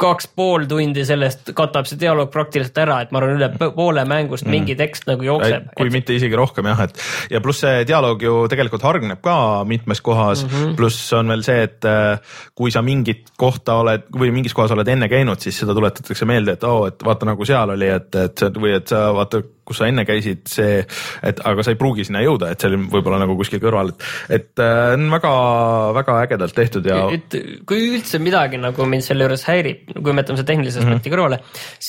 [0.00, 4.46] kaks pool tundi sellest katab see dialoog praktiliselt ära, et ma arvan, üle poole mängust
[4.46, 4.54] mm.
[4.54, 5.70] mingi tekst nagu jookseb.
[5.76, 5.94] kui et...
[5.94, 9.36] mitte isegi rohkem jah, et ja pluss see dialoog ju tegelikult hargneb ka
[9.68, 14.08] mitmes kohas mm -hmm., pluss on veel see, et äh, kui sa mingit kohta oled
[14.16, 17.28] või mingis kohas oled enne käinud, siis seda tuletatakse meelde, et oo oh,, et vaata
[17.28, 20.80] nagu seal oli, et, et või et sa vaata kus sa enne käisid, see,
[21.26, 24.06] et aga sa ei pruugi sinna jõuda, et see oli võib-olla nagu kuskil kõrval, et,
[24.40, 27.04] et äh, on väga-väga ägedalt tehtud ja.
[27.14, 27.36] et
[27.68, 31.02] kui üldse midagi nagu mind selle juures häirib, kui me jätame selle tehnilise aspekti mm
[31.04, 31.14] -hmm.
[31.14, 31.38] kõrvale,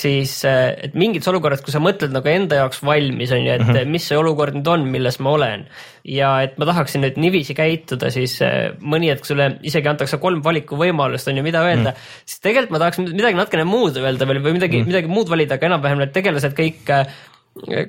[0.02, 3.66] siis äh, et mingites olukorras, kui sa mõtled nagu enda jaoks valmis on ju, et
[3.66, 3.96] mm -hmm.
[3.96, 5.66] mis see olukord nüüd on, milles ma olen.
[6.04, 10.42] ja et ma tahaksin nüüd niiviisi käituda, siis äh, mõni hetk sulle isegi antakse kolm
[10.44, 12.26] valikuvõimalust on ju, mida öelda mm, -hmm.
[12.26, 14.88] siis tegelikult ma tahaks midagi natukene muud öelda veel või midagi mm, -hmm.
[14.88, 16.90] midagi muud valida, aga enam-vähem need tegelased kõik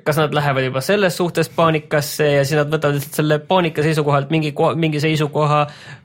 [0.04, 4.32] kas nad lähevad juba selles suhtes paanikasse ja siis nad võtavad lihtsalt selle paanika seisukohalt
[4.34, 5.60] mingi, mingi seisukoha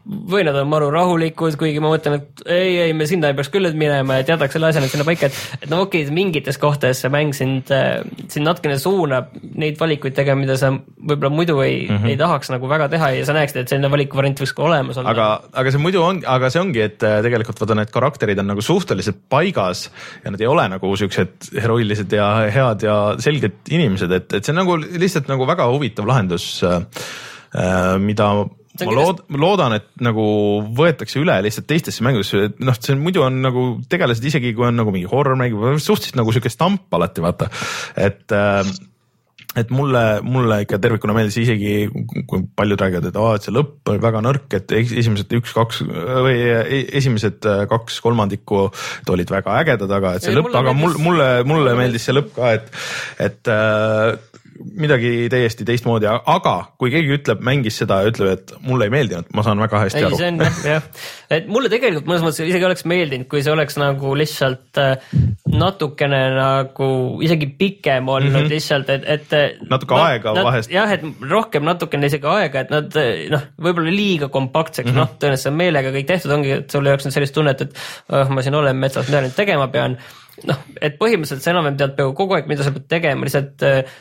[0.08, 3.50] või nad on maru rahulikud, kuigi ma mõtlen, et ei, ei, me sinna ei peaks
[3.52, 6.16] küll nüüd minema, et jätaks selle asja nüüd sinna paika, et, et no okei okay,,
[6.16, 11.34] mingites kohtades see mäng sind, äh, sind natukene suunab neid valikuid tegema, mida sa võib-olla
[11.34, 12.14] muidu ei mm, -hmm.
[12.14, 15.12] ei tahaks nagu väga teha ja sa näeksid, et selline valikuvariant võiks ka olemas olla.
[15.12, 15.28] aga,
[15.64, 18.64] aga see muidu on, aga see ongi, et äh, tegelikult vaata, need karakterid on nagu
[18.64, 19.88] suhteliselt paigas
[20.24, 24.46] ja nad ei ole nagu siuksed heroilised ja head ja selged õiged inimesed, et, et
[24.46, 26.80] see on nagu lihtsalt nagu väga huvitav lahendus äh,,
[28.04, 28.48] mida ma
[28.94, 30.26] lood-, loodan, et nagu
[30.78, 34.68] võetakse üle lihtsalt teistesse mängudesse, et noh, see on, muidu on nagu tegelased, isegi kui
[34.68, 37.50] on nagu mingi horror mäng, suhteliselt nagu sihuke stamp alati vaata,
[37.98, 38.62] et äh,
[39.58, 41.74] et mulle, mulle ikka tervikuna meeldis isegi,
[42.30, 46.38] kui paljud räägivad, et aa, et see lõpp oli väga nõrk, et esimesed üks-kaks või
[46.38, 48.68] e-, esimesed äh, kaks kolmandikku
[49.14, 52.34] olid väga ägedad, aga et see ei, lõpp, aga mulle, mulle, mulle meeldis see lõpp
[52.38, 52.72] ka, et,
[53.30, 58.88] et äh, midagi täiesti teistmoodi, aga kui keegi ütleb, mängis seda ja ütleb, et mulle
[58.88, 60.20] ei meeldinud, ma saan väga hästi ei, aru.
[60.20, 60.88] see on jah,
[61.38, 65.08] et mulle tegelikult mõnes mõttes isegi oleks meeldinud, kui see oleks nagu lihtsalt äh,
[65.54, 66.90] natukene nagu
[67.26, 68.54] isegi pikem olnud mm -hmm.
[68.54, 69.64] lihtsalt, et, et.
[69.70, 70.72] natuke no, aega nad, vahest.
[70.74, 73.02] jah, et rohkem natukene isegi aega, et nad
[73.34, 76.96] noh, võib-olla liiga kompaktseks mm -hmm., noh, tõenäoliselt meelega kõik tehtud ongi, et sul ei
[76.96, 79.98] oleks nüüd sellist tunnet, et oh, ma siin olen metsas, mida nüüd tegema pean
[80.46, 83.98] noh, et põhimõtteliselt sa enam-vähem tead peaaegu kogu aeg, mida sa pead tegema, lihtsalt äh,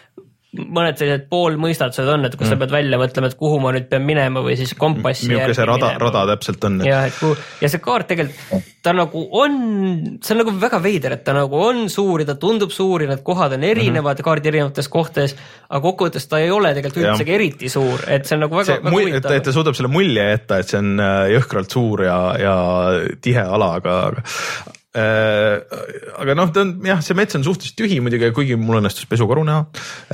[0.54, 2.54] mõned sellised poolmõistatused on, et kus mm.
[2.54, 5.28] sa pead välja mõtlema, et kuhu ma nüüd pean minema või siis kompassi.
[5.28, 6.78] milline see rada, rada täpselt on.
[6.86, 9.58] jah, et kuhu ja see kaart tegelikult, ta nagu on,
[10.22, 13.10] see on nagu väga veider, et ta nagu on suur ja ta tundub suur ja
[13.10, 14.28] need kohad on erinevad mm -hmm.
[14.28, 15.36] kaardi erinevates kohtades.
[15.68, 18.96] aga kokkuvõttes ta ei ole tegelikult üldsegi eriti suur, et see on nagu väga, väga
[18.96, 19.32] huvitav.
[19.32, 22.56] et ta suudab selle mulje jätta, et see on äh, jõhkralt suur ja, ja
[23.20, 24.22] tihe ala, aga, aga
[24.96, 29.44] aga noh, ta on jah, see mets on suhteliselt tühi muidugi, kuigi mul õnnestus pesukaru
[29.46, 29.66] näha.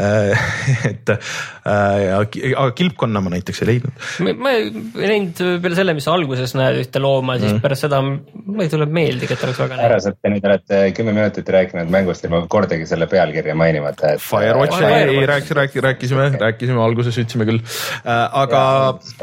[0.03, 0.47] Äh,
[0.91, 4.07] et äh, aga kilpkonna ma näiteks ei leidnud.
[4.43, 7.63] ma ei näinud peale selle, mis alguses näed ühte looma, siis mm.
[7.65, 9.81] pärast seda ma ei tule meeldigi, et oleks väga.
[9.83, 14.25] härrased, te nüüd olete kümme minutit rääkinud mängust ilma kordagi selle pealkirja mainimata, et.
[14.25, 17.63] Firewatch ei rääkis, rääkis, rääkisime, rääkisime alguses ütlesime küll,
[18.05, 18.63] aga.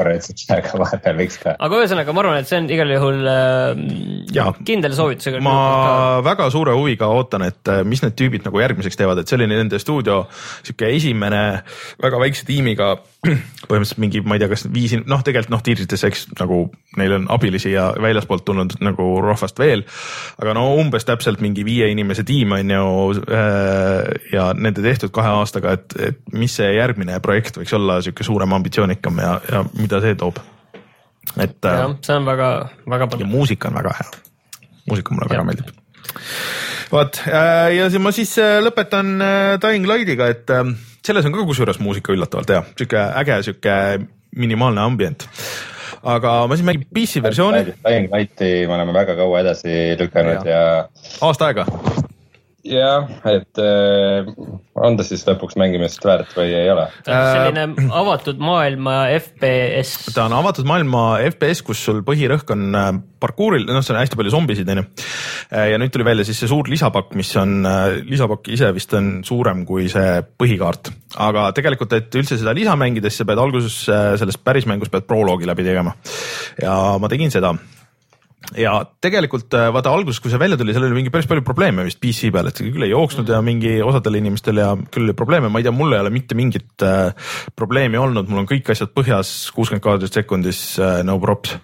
[0.00, 1.54] aga vahepeal võiks ka.
[1.58, 5.49] aga ühesõnaga, ma arvan, et see on igal juhul äh, kindel soovitus ma
[6.24, 9.48] väga suure huviga ootan, et äh, mis need tüübid nagu järgmiseks teevad, et see oli
[9.50, 10.22] nende stuudio
[10.62, 11.42] sihuke esimene
[12.02, 12.92] väga väikse tiimiga.
[13.68, 16.62] põhimõtteliselt mingi, ma ei tea, kas viis, noh, tegelikult noh, tiirites, eks nagu
[16.96, 19.84] neil on abilisi ja väljaspoolt tulnud nagu rahvast veel.
[20.40, 22.86] aga no umbes täpselt mingi viie inimese tiim on ju
[23.28, 28.24] äh, ja nende tehtud kahe aastaga, et, et mis see järgmine projekt võiks olla sihuke
[28.24, 30.40] suurem, ambitsioonikam ja, ja mida see toob
[31.36, 31.64] et.
[31.64, 32.50] Äh, jah, see on väga,
[32.88, 34.29] väga ja muusika on väga hea
[34.90, 35.34] muusika mulle ja.
[35.36, 35.72] väga meeldib.
[36.92, 40.50] vot äh, ja ma siis äh, lõpetan äh, Dying Lightiga, et
[41.06, 43.76] selles on ka kusjuures muusika üllatavalt hea, sihuke äge, sihuke
[44.36, 45.26] minimaalne ambient
[46.00, 47.74] aga ma siis mängin PC versiooni.
[47.84, 51.10] Dying Lighti me oleme väga kaua edasi lükanud ja, ja....
[51.26, 51.66] aasta aega
[52.66, 54.28] jah, et äh,
[54.76, 56.86] on ta siis lõpuks mängimist väärt või ei ole?
[57.06, 60.10] ta on selline avatud maailma FPS.
[60.14, 62.90] ta on avatud maailma FPS, kus sul põhirõhk on äh,
[63.22, 64.86] parkuuril, noh, seal on hästi palju zombisid, onju.
[65.48, 67.64] Äh, ja nüüd tuli välja siis see suur lisapakk, mis on,
[68.08, 70.92] lisapakk ise vist on suurem kui see põhikaart.
[71.30, 75.48] aga tegelikult, et üldse seda lisa mängides, sa pead alguses selles päris mängus pead proloogi
[75.48, 75.96] läbi tegema.
[76.60, 77.54] ja ma tegin seda
[78.56, 78.72] ja
[79.02, 82.00] tegelikult äh, vaata alguses, kui see välja tuli, seal oli mingi päris palju probleeme vist
[82.02, 85.50] PC peal, et see küll ei jooksnud ja mingi osadel inimestel ja küll oli probleeme,
[85.52, 87.12] ma ei tea, mul ei ole mitte mingit äh,
[87.58, 91.54] probleemi olnud, mul on kõik asjad põhjas, kuuskümmend kaadrit sekundis äh,, no props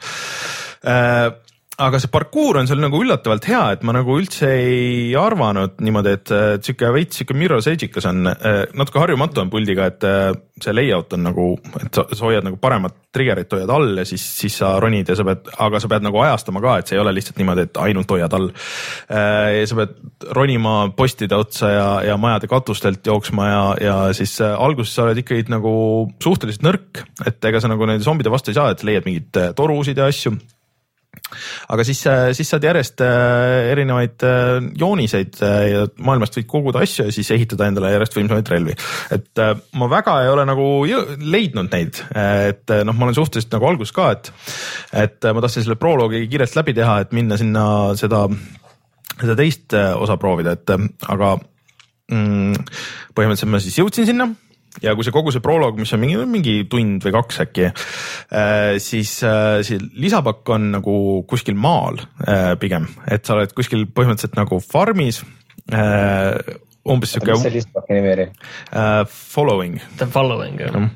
[0.84, 1.32] äh,
[1.76, 6.14] aga see parkuur on seal nagu üllatavalt hea, et ma nagu üldse ei arvanud niimoodi,
[6.16, 6.32] et
[6.64, 10.30] sihuke veits sihuke mirror's edge'ikas on, äh, natuke harjumatu on puldiga, et äh,
[10.62, 11.48] see layout on nagu,
[11.82, 15.18] et sa, sa hoiad nagu paremat trigger'it hoiad all ja siis, siis sa ronid ja
[15.18, 17.82] sa pead, aga sa pead nagu ajastama ka, et see ei ole lihtsalt niimoodi, et
[17.84, 18.48] ainult hoiad all.
[19.12, 24.96] Äh, sa pead ronima postide otsa ja, ja majade katustelt jooksma ja, ja siis alguses
[24.96, 25.76] sa oled ikkagi nagu
[26.24, 30.00] suhteliselt nõrk, et ega sa nagu nende zombide vastu ei saa, et leiad mingeid torusid
[30.00, 30.38] ja asju
[31.72, 37.08] aga siis, äh, siis saad järjest äh, erinevaid äh, jooniseid ja maailmast võid koguda asju
[37.08, 38.76] ja siis ehitada endale järjest võimsamaid relvi.
[39.16, 39.42] et
[39.80, 44.10] ma väga ei ole nagu leidnud neid, et noh, ma olen suhteliselt nagu alguses ka,
[44.14, 44.30] et,
[45.04, 47.66] et ma tahtsin selle proloogi kiirelt läbi teha, et minna sinna
[47.98, 48.24] seda,
[49.16, 50.74] seda teist osa proovida, et
[51.10, 51.36] aga
[52.12, 52.66] mm,
[53.16, 54.30] põhimõtteliselt ma siis jõudsin sinna
[54.84, 58.76] ja kui see kogu see proloog, mis on mingi, mingi tund või kaks äkki, äh,
[58.82, 60.98] siis äh, see lisapakk on nagu
[61.30, 65.22] kuskil maal äh, pigem, et sa oled kuskil põhimõtteliselt nagu farmis
[66.86, 67.34] umbes sihuke.
[67.34, 69.02] mis see listpaki nimi oli uh,?
[69.10, 69.80] Following.
[69.98, 70.90] The following jah mm..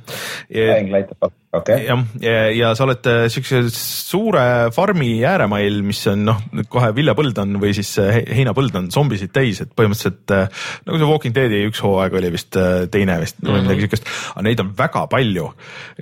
[0.53, 1.11] Dying Light
[1.51, 4.43] okei, jah, ja, ja sa oled äh, siukse suure
[4.75, 9.33] farmi ääremail, mis on noh, kohe viljapõld on või siis äh, he- heinapõld on zombisid
[9.35, 13.49] täis, et põhimõtteliselt äh, nagu see Walking Deadi üks hooaeg oli vist teine vist mm
[13.49, 13.57] -hmm.
[13.57, 15.49] või midagi siukest, aga neid on väga palju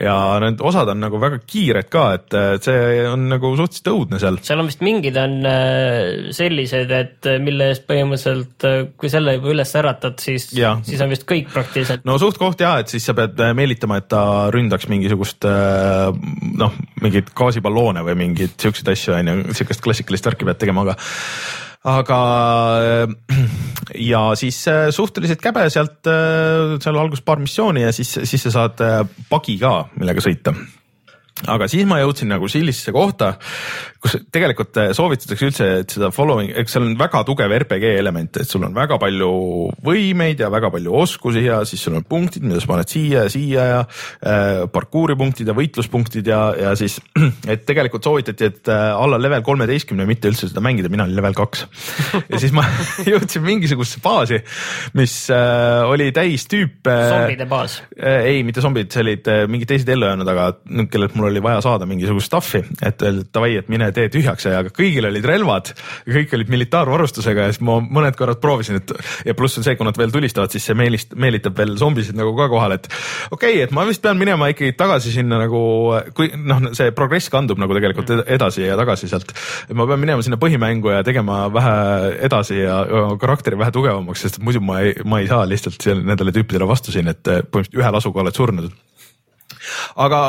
[0.05, 4.37] ja need osad on nagu väga kiired ka, et see on nagu suhteliselt õudne seal.
[4.45, 5.41] seal on vist mingid on
[6.37, 8.69] sellised, et mille eest põhimõtteliselt,
[9.01, 12.05] kui selle juba üles äratad, siis, siis on vist kõik praktiliselt.
[12.05, 14.23] no suht-koht ja, et siis sa pead meelitama, et ta
[14.53, 16.09] ründaks mingisugust äh,
[16.59, 20.97] noh, mingeid gaasiballoone või mingeid siukseid asju on ju, siukest klassikalist värki pead tegema, aga
[21.89, 22.18] aga
[22.82, 23.45] äh,
[24.11, 28.82] ja siis äh, suhteliselt käbe sealt, seal alguses paar missiooni ja siis, siis sa saad
[29.30, 30.57] pagi ka, millega sõita.
[31.47, 33.36] Aga siis ma jõudsin nagu sellisesse kohta,
[33.99, 38.39] kus tegelikult äh, soovitatakse üldse, et seda following, eks seal on väga tugev RPG element,
[38.39, 39.31] et sul on väga palju
[39.85, 43.33] võimeid ja väga palju oskusi ja siis sul on punktid, mida sa paned siia ja
[43.33, 47.01] siia ja äh, parkuuri punktid ja võitluspunktid ja, ja siis,
[47.53, 51.35] et tegelikult soovitati, et äh, alla level kolmeteistkümne mitte üldse seda mängida, mina olin level
[51.39, 51.67] kaks.
[52.21, 52.63] ja siis ma
[53.11, 54.41] jõudsin mingisugusesse baasi,
[54.99, 56.97] mis äh, oli täis tüüpe.
[57.11, 57.81] zombide baas.
[57.99, 60.49] Äh, ei, mitte zombid, see olid äh, mingid teised ellujäänud, aga
[60.93, 64.59] kellelt mul oli vaja saada mingisugust stuff'i, et öeldi, davai, et mine tee tühjaks ja
[64.63, 65.73] aga kõigil olid relvad
[66.07, 68.93] kõik olid militaarvarustusega ja siis ma mõned korrad proovisin, et
[69.29, 72.35] ja pluss on see, kui nad veel tulistavad, siis see meelist-, meelitab veel zombisid nagu
[72.39, 72.89] ka kohale, et
[73.31, 75.61] okei okay,, et ma vist pean minema ikkagi tagasi sinna nagu,
[76.17, 79.33] kui noh, see progress kandub nagu tegelikult ed- edasi ja tagasi sealt.
[79.69, 81.77] et ma pean minema sinna põhimängu ja tegema vähe
[82.29, 82.83] edasi ja
[83.21, 86.95] karakteri vähe tugevamaks, sest muidu ma ei, ma ei saa lihtsalt seal nendele tüüpidele vastu
[86.95, 88.71] siin, et põhimõtteliselt ühe lasuga oled surnud
[89.97, 90.21] aga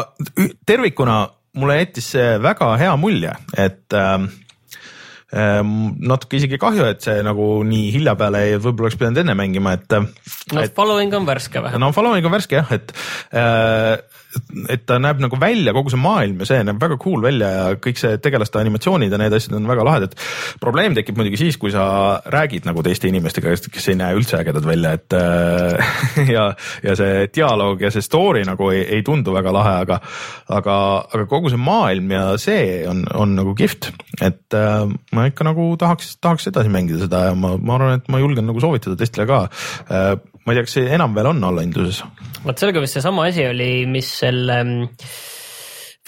[0.65, 1.19] tervikuna
[1.57, 4.29] mulle jättis see väga hea mulje, et ähm,
[5.33, 5.73] ähm,
[6.11, 9.75] natuke isegi kahju, et see nagu nii hilja peale ei, võib-olla oleks pidanud enne mängima,
[9.77, 11.81] et no et following on värske vähemalt.
[11.83, 12.93] no following on värske jah, et
[13.33, 13.97] äh,
[14.69, 17.63] et ta näeb nagu välja, kogu see maailm ja see näeb väga cool välja ja
[17.81, 20.13] kõik see tegelaste animatsioonid ja need asjad on väga lahedad.
[20.61, 24.67] probleem tekib muidugi siis, kui sa räägid nagu teiste inimestega, kes ei näe üldse ägedad
[24.69, 25.93] välja, et äh,
[26.35, 26.45] ja,
[26.85, 29.99] ja see dialoog ja see story nagu ei, ei tundu väga lahe, aga
[30.59, 30.77] aga,
[31.09, 35.71] aga kogu see maailm ja see on, on nagu kihvt, et äh, ma ikka nagu
[35.81, 39.25] tahaks, tahaks edasi mängida seda ja ma, ma arvan, et ma julgen nagu soovitada teistele
[39.29, 39.47] ka
[39.89, 40.13] äh,
[40.49, 42.01] ma ei tea, kas see enam veel on allahindluses?
[42.41, 45.03] vot sellega vist seesama asi oli, mis selle mm,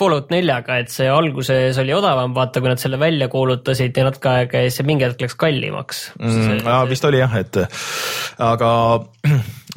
[0.02, 4.32] Fallout neljaga, et see alguses oli odavam, vaata, kui nad selle välja kuulutasid ja natuke
[4.32, 6.64] aega ja siis mingi hetk läks kallimaks mm,.
[6.90, 7.60] vist oli jah, et
[8.42, 8.72] aga,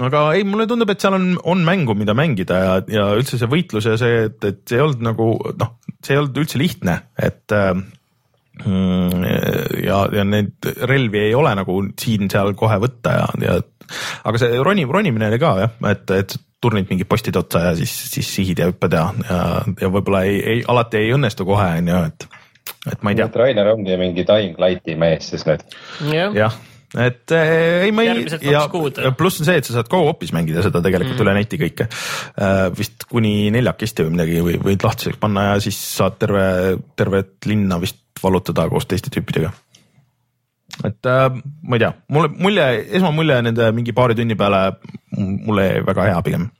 [0.07, 3.51] aga ei, mulle tundub, et seal on, on mängu, mida mängida ja, ja üldse see
[3.51, 5.29] võitlus ja see, et, et see ei olnud nagu
[5.61, 7.75] noh, see ei olnud üldse lihtne, et äh,
[8.65, 9.29] mm,
[9.85, 13.59] ja, ja neid relvi ei ole nagu siin-seal kohe võtta ja, ja
[14.25, 17.93] aga see roni, ronimine oli ka jah, et, et turnid mingid postid otsa ja siis,
[18.15, 19.41] siis sihid ja hüppad ja, ja,
[19.85, 22.29] ja võib-olla ei, ei alati ei õnnestu kohe on ju, et,
[22.93, 25.67] et ma ei tea Rainer ongi mingi Dying Lighti mees siis nüüd.
[26.37, 26.57] jah,
[26.95, 28.15] et eh, ei, ma ei
[29.19, 31.27] pluss on see, et sa saad go-op'is mängida seda tegelikult mm.
[31.27, 31.89] üle neti kõike.
[32.79, 36.47] vist kuni neljakesti või midagi või võid lahtiseks panna ja siis saad terve,
[36.97, 39.51] tervet linna vist vallutada koos teiste tüüpidega.
[40.83, 41.31] Et äh,
[41.63, 42.67] ma ei tea, mulle mulje,
[42.99, 44.65] esmamulje nende mingi paari tunni peale
[45.15, 46.51] mulle jäi väga hea pigem.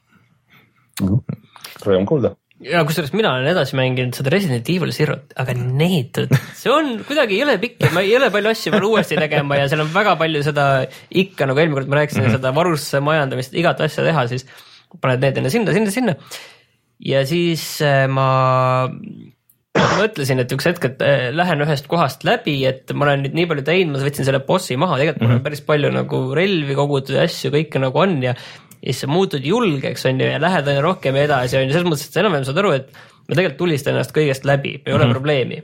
[1.85, 2.35] rõõm kuulda.
[2.65, 6.23] ja kusjuures mina olen edasi mänginud seda Resident Evil Zero't, aga need,
[6.61, 9.85] see on kuidagi jõle pikk ja ma jõle palju asju pean uuesti tegema ja seal
[9.85, 10.69] on väga palju seda
[11.11, 12.39] ikka nagu eelmine kord ma rääkisin mm -hmm.
[12.39, 14.47] seda varusse majandamist, igat asja teha, siis
[15.01, 16.15] paned need enne sinna, sinna, sinna.
[17.03, 18.07] ja siis äh,
[19.91, 23.39] ma mõtlesin, et üks hetk, et äh, lähen ühest kohast läbi, et ma olen nüüd
[23.39, 25.39] nii palju teinud, ma võtsin selle bossi maha, tegelikult mm -hmm.
[25.39, 28.35] mul on päris palju nagu relvi kogutud ja asju, kõike nagu on ja
[28.85, 31.89] ja siis sa muutud julgeks, on ju, ja lähed aina rohkem edasi, on ju, selles
[31.89, 32.91] mõttes, et sa enam-vähem saad aru, et
[33.25, 35.15] ma tegelikult tulistan ennast kõigest läbi, ei ole mm -hmm.
[35.17, 35.63] probleemi.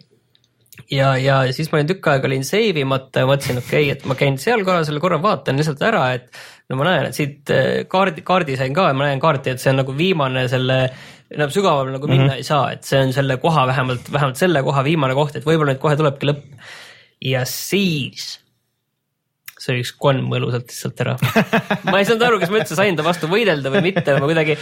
[0.91, 4.07] ja, ja siis ma olin tükk aega olin save imata ja mõtlesin, okei okay,, et
[4.07, 6.33] ma käin seal korra, selle korra vaatan lihtsalt ära, et
[6.71, 9.61] no ma näen, et siit äh, kaardi, kaardi sain ka ja ma näen kaarti, et
[9.61, 10.91] see on nagu viimane selle
[11.31, 12.43] enam sügavam nagu minna mm -hmm.
[12.43, 15.75] ei saa, et see on selle koha vähemalt, vähemalt selle koha viimane koht, et võib-olla
[15.75, 16.47] nüüd kohe tulebki lõpp.
[17.21, 18.41] ja siis
[19.61, 21.17] see üks konn mõlusalt lihtsalt ära.
[21.91, 24.57] ma ei saanud aru, kas ma üldse sain ta vastu võidelda või mitte, ma kuidagi,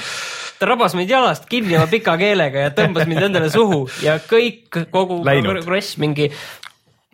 [0.58, 4.82] ta rabas mind jalast kinni oma pika keelega ja tõmbas mind endale suhu ja kõik,
[4.90, 6.32] kogu progress mingi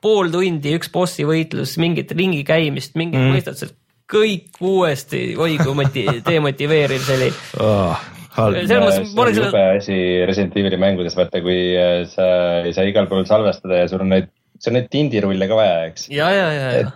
[0.05, 3.37] pool tundi, üks bossi võitlus, mingit ringi käimist, mingid mm.
[3.37, 3.77] mõistatused,
[4.11, 7.31] kõik uuesti, oi kui moti-, demotiveeriv see oli.
[7.65, 8.03] Oh,
[8.39, 8.59] halb.
[8.59, 12.27] mõttes see on jube asi Resident Evil'i mängudes, vaata kui äh, sa
[12.65, 15.81] ei saa igal pool salvestada ja sul on neid, sul on neid tindirulle ka vaja,
[15.91, 16.09] eks.
[16.13, 16.93] ja, ja, ja, ja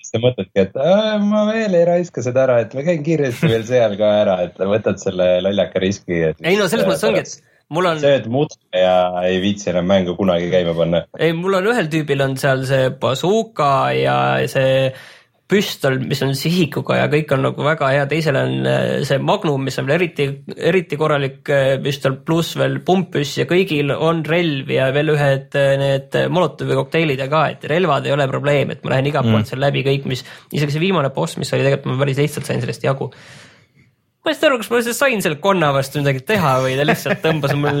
[0.00, 3.50] siis sa mõtledki, et "Aa, ma veel ei raiska seda ära, et ma käin kiiresti
[3.52, 6.24] veel seal ka ära, et võtad selle lollaka riski.
[6.42, 7.36] ei no selles mõttes ongi, et
[7.70, 8.96] mul on, sööd mudra ja
[9.28, 11.04] ei viitsi enam mängu kunagi käima panna.
[11.18, 14.18] ei, mul on ühel tüübil on seal see bazooka ja
[14.50, 14.90] see
[15.50, 19.66] püstol, mis on sihikuga ja kõik on nagu väga hea, teisel on äh, see Magnum,
[19.66, 20.28] mis on veel eriti,
[20.70, 25.74] eriti korralik äh, püstol, pluss veel pumppüss ja kõigil on relv ja veel ühed äh,
[25.80, 29.42] need Molotovi kokteilid ja ka, et relvad ei ole probleem, et ma lähen igalt poolt
[29.42, 29.50] mm.
[29.52, 30.24] seal läbi kõik, mis,
[30.54, 33.10] isegi see viimane boss, mis oli tegelikult, ma päris lihtsalt sain sellest jagu
[34.20, 37.22] ma ei saa aru, kas ma sain selle konna vastu midagi teha või ta lihtsalt
[37.24, 37.80] tõmbas mul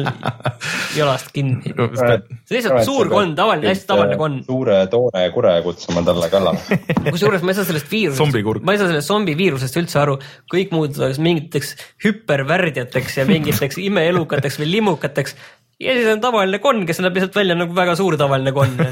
[0.96, 1.74] jalast kinni.
[1.74, 4.40] see on lihtsalt suur konn, tavaline, hästi tavaline konn.
[4.46, 6.80] suure toore kure kutsuma talle kallale
[7.10, 10.16] kusjuures ma ei saa sellest viirusest, ma ei saa sellest zombi viirusest üldse aru,
[10.52, 11.74] kõik muutuvad mingiteks
[12.06, 15.36] hüpervärdjateks ja mingiteks imeelukateks või limmukateks
[15.80, 18.76] ja siis on tavaline konn, kes näeb lihtsalt välja nagu väga suur tavaline konn.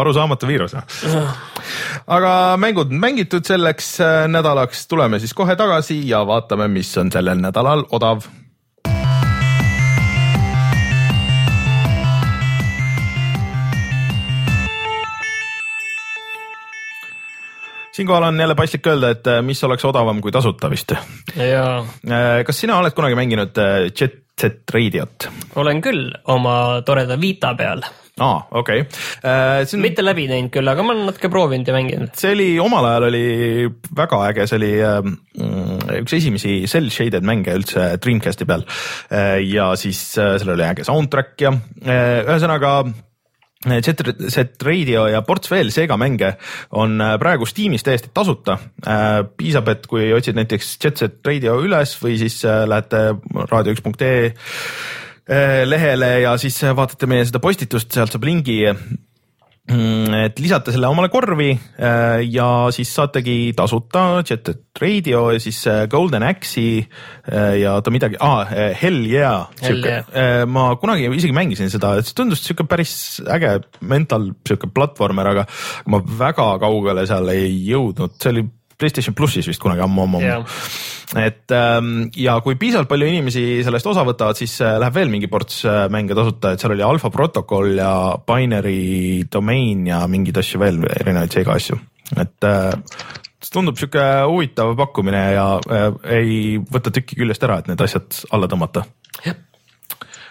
[0.00, 0.74] Arusaamatu viirus.
[2.06, 7.40] aga mängud mängitud selleks äh, nädalaks, tuleme siis kohe tagasi ja vaatame, mis on sellel
[7.40, 8.22] nädalal odav
[17.92, 20.92] siinkohal on jälle paslik öelda, et äh, mis oleks odavam kui tasuta vist.
[20.92, 23.62] Äh, kas sina oled kunagi mänginud
[24.00, 25.28] Jet Set Radiot?
[25.60, 26.54] olen küll oma
[26.86, 27.82] toreda Vita peal
[28.20, 28.98] aa ah,, okei okay.
[29.24, 29.62] äh,.
[29.64, 29.80] On...
[29.80, 32.10] mitte läbi teinud küll, aga ma olen natuke proovinud ja mänginud.
[32.18, 33.22] see oli omal ajal oli
[33.96, 34.98] väga äge, see oli äh,
[36.02, 38.66] üks esimesi cell shaded mänge üldse Dreamcasti peal
[39.08, 39.38] äh,.
[39.48, 42.74] ja siis äh, sellel oli äge soundtrack ja äh, ühesõnaga
[43.62, 44.00] Jet
[44.32, 46.34] Set Radio ja ports veel Sega mänge
[46.70, 48.58] on äh, praegu Steamis täiesti tasuta.
[48.86, 53.12] Äh, piisab, et kui otsid näiteks Jet Set Radio üles või siis äh, lähete
[53.52, 54.32] raadio1.ee
[55.30, 58.56] Äh, lehele ja siis vaatate meie seda postitust, sealt saab lingi
[59.62, 64.50] et lisate selle omale korvi äh, ja siis saategi tasuta Jet
[64.82, 66.82] Radio ja siis äh, Golden Axe'i
[67.60, 70.00] ja oota midagi ah,, Hell Yeah, sihuke,
[70.50, 75.46] ma kunagi isegi mängisin seda, et see tundus sihuke päris äge mental sihuke platvormer, aga
[75.92, 78.44] ma väga kaugele seal ei jõudnud, see oli
[78.82, 80.42] Playstation plussis vist kunagi ammu-ammu yeah..
[81.22, 85.30] et ähm, ja kui piisavalt palju inimesi sellest osa võtavad, siis äh, läheb veel mingi
[85.30, 87.92] ports äh, mänge tasuta, et seal oli Alpha Protocol ja
[88.26, 91.78] Binary Domain ja mingeid asju veel, erinevaid Sega asju,
[92.16, 92.72] et äh,
[93.42, 96.36] see tundub sihuke huvitav pakkumine ja äh, ei
[96.72, 98.86] võta tükki küljest ära, et need asjad alla tõmmata.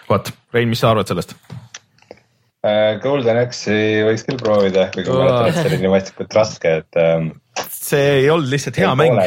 [0.08, 1.36] vot, Rein, mis sa arvad sellest?
[3.02, 6.98] Golden Axe-i võiks küll proovida, kuigi ma mäletan, et see oli nii vastikut raske, et
[7.00, 7.32] ähm,
[7.68, 9.18] see ei olnud lihtsalt hea mäng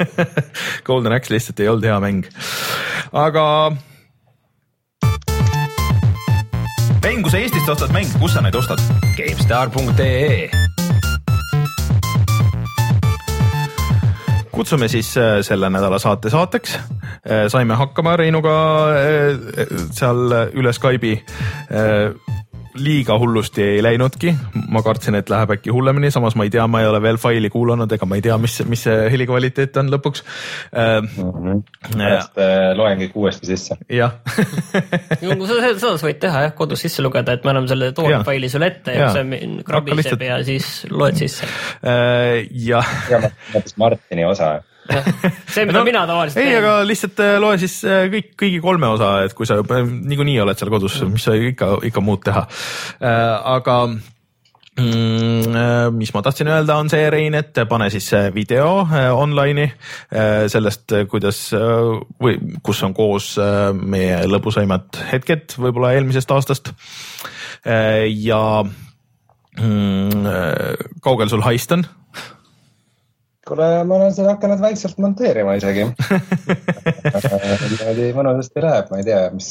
[0.86, 2.26] Golden Axe lihtsalt ei olnud hea mäng,
[3.12, 3.46] aga.
[7.02, 8.82] mäng, kui sa Eestist ostad mänge, kus sa neid ostad?
[9.18, 10.50] GameStar.ee
[14.60, 16.74] kutsume siis äh, selle nädala saate saateks.
[16.76, 18.56] Äh, saime hakkama Reinuga
[18.92, 21.14] äh, seal üle Skype'i
[22.74, 24.32] liiga hullusti ei läinudki,
[24.70, 27.50] ma kartsin, et läheb äkki hullemini, samas ma ei tea, ma ei ole veel faili
[27.50, 31.10] kuulanud, ega ma ei tea, mis, mis see heli kvaliteet on lõpuks mm.
[31.16, 31.62] -hmm.
[31.96, 33.78] pärast äh, loen kõik uuesti sisse.
[33.90, 34.16] jah
[35.20, 38.70] seda, seda sa võid teha jah, kodus sisse lugeda, et me anname selle toorfaili sulle
[38.70, 41.48] ette ja, ja see krabiseb ja siis loed sisse
[41.82, 42.46] äh,.
[42.50, 42.86] jah.
[43.80, 44.60] Martini osa
[44.90, 48.90] see, mida no, mina tavaliselt ei, aga lihtsalt äh, loe siis äh, kõik, kõigi kolme
[48.94, 52.42] osa, et kui sa niikuinii oled seal kodus, mis sa ikka, ikka muud teha.
[53.00, 53.76] Äh, aga
[54.80, 59.68] mm, mis ma tahtsin öelda, on see, Rein, et pane siis video online'i
[60.52, 61.42] sellest, kuidas
[62.22, 63.34] või kus on koos
[63.74, 66.72] meie lõbusaimad hetked võib-olla eelmisest aastast.
[67.64, 68.42] ja
[69.60, 70.28] mm,
[71.04, 71.84] kaugel sul haist on?
[73.48, 75.86] Kuule, ma olen seda hakanud vaikselt monteerima isegi
[77.70, 79.50] niimoodi mõnusasti läheb, ma ei tea, mis,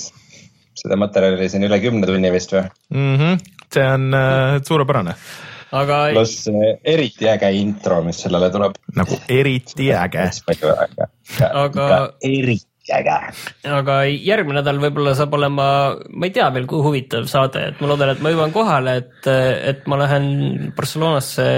[0.79, 3.13] seda materjali siin üle kümne tunni vist või mm?
[3.19, 3.43] -hmm.
[3.73, 5.15] see on äh, suurepärane.
[5.81, 5.99] aga.
[6.13, 8.77] pluss äh, eriti äge intro, mis sellele tuleb.
[8.95, 10.29] nagu eriti äge.
[11.49, 11.89] aga.
[12.21, 13.17] eriti äge.
[13.79, 15.69] aga järgmine nädal võib-olla saab olema,
[16.09, 19.33] ma ei tea veel, kui huvitav saade, et ma loodan, et ma jõuan kohale, et,
[19.73, 20.29] et ma lähen
[20.77, 21.49] Barcelonasse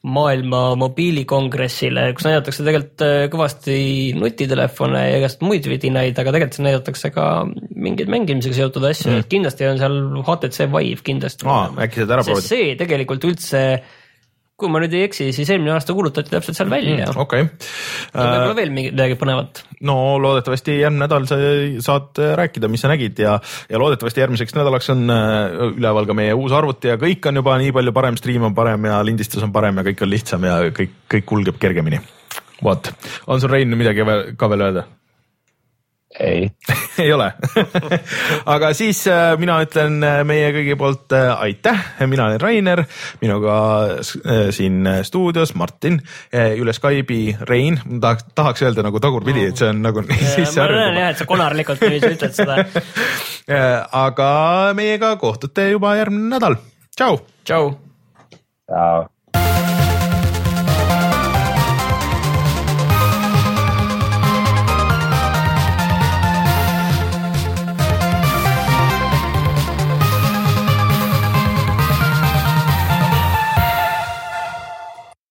[0.00, 3.74] maailma mobiilikongressile, kus näidatakse tegelikult äh, kõvasti
[4.16, 7.26] nutitelefone ja igast muid vidinaid, aga tegelikult näidatakse ka
[7.76, 11.44] mingeid mängimisega seotud asju mm., et kindlasti on seal HTC Vive kindlasti.
[11.44, 12.48] äkki saad ära proovida.
[12.48, 13.64] see tegelikult üldse
[14.60, 17.20] kui ma nüüd ei eksi, siis eelmine aasta kuulutati täpselt seal välja mm,.
[17.20, 18.14] okei okay..
[18.14, 19.62] võib-olla veel midagi põnevat.
[19.88, 21.40] no loodetavasti järgmine nädal sa
[21.86, 23.38] saad rääkida, mis sa nägid ja,
[23.70, 27.56] ja loodetavasti järgmiseks nädalaks on äh, üleval ka meie uus arvuti ja kõik on juba
[27.62, 30.60] nii palju parem, stream on parem ja lindistus on parem ja kõik on lihtsam ja
[30.76, 32.00] kõik, kõik kulgeb kergemini.
[32.64, 32.92] vot,
[33.26, 34.04] on sul Rein midagi
[34.36, 34.88] ka veel öelda?
[36.18, 36.50] Ei
[37.04, 37.32] ei ole
[38.54, 42.82] aga siis äh, mina ütlen äh, meie kõigi poolt äh, aitäh, mina olen Rainer,
[43.20, 43.54] minuga
[44.54, 46.00] siin stuudios Martin,
[46.32, 50.98] üle Skype'i Rein, ma tahaks, tahaks öelda nagu tagurpidi, et see on nagu sisse harjunud.
[50.98, 52.58] jah, et sa konarlikult niiviisi ütled seda
[54.06, 54.32] aga
[54.78, 56.58] meiega kohtute juba järgmine nädal,
[56.96, 57.22] tšau.
[57.44, 57.72] tšau.
[58.66, 59.08] tšau.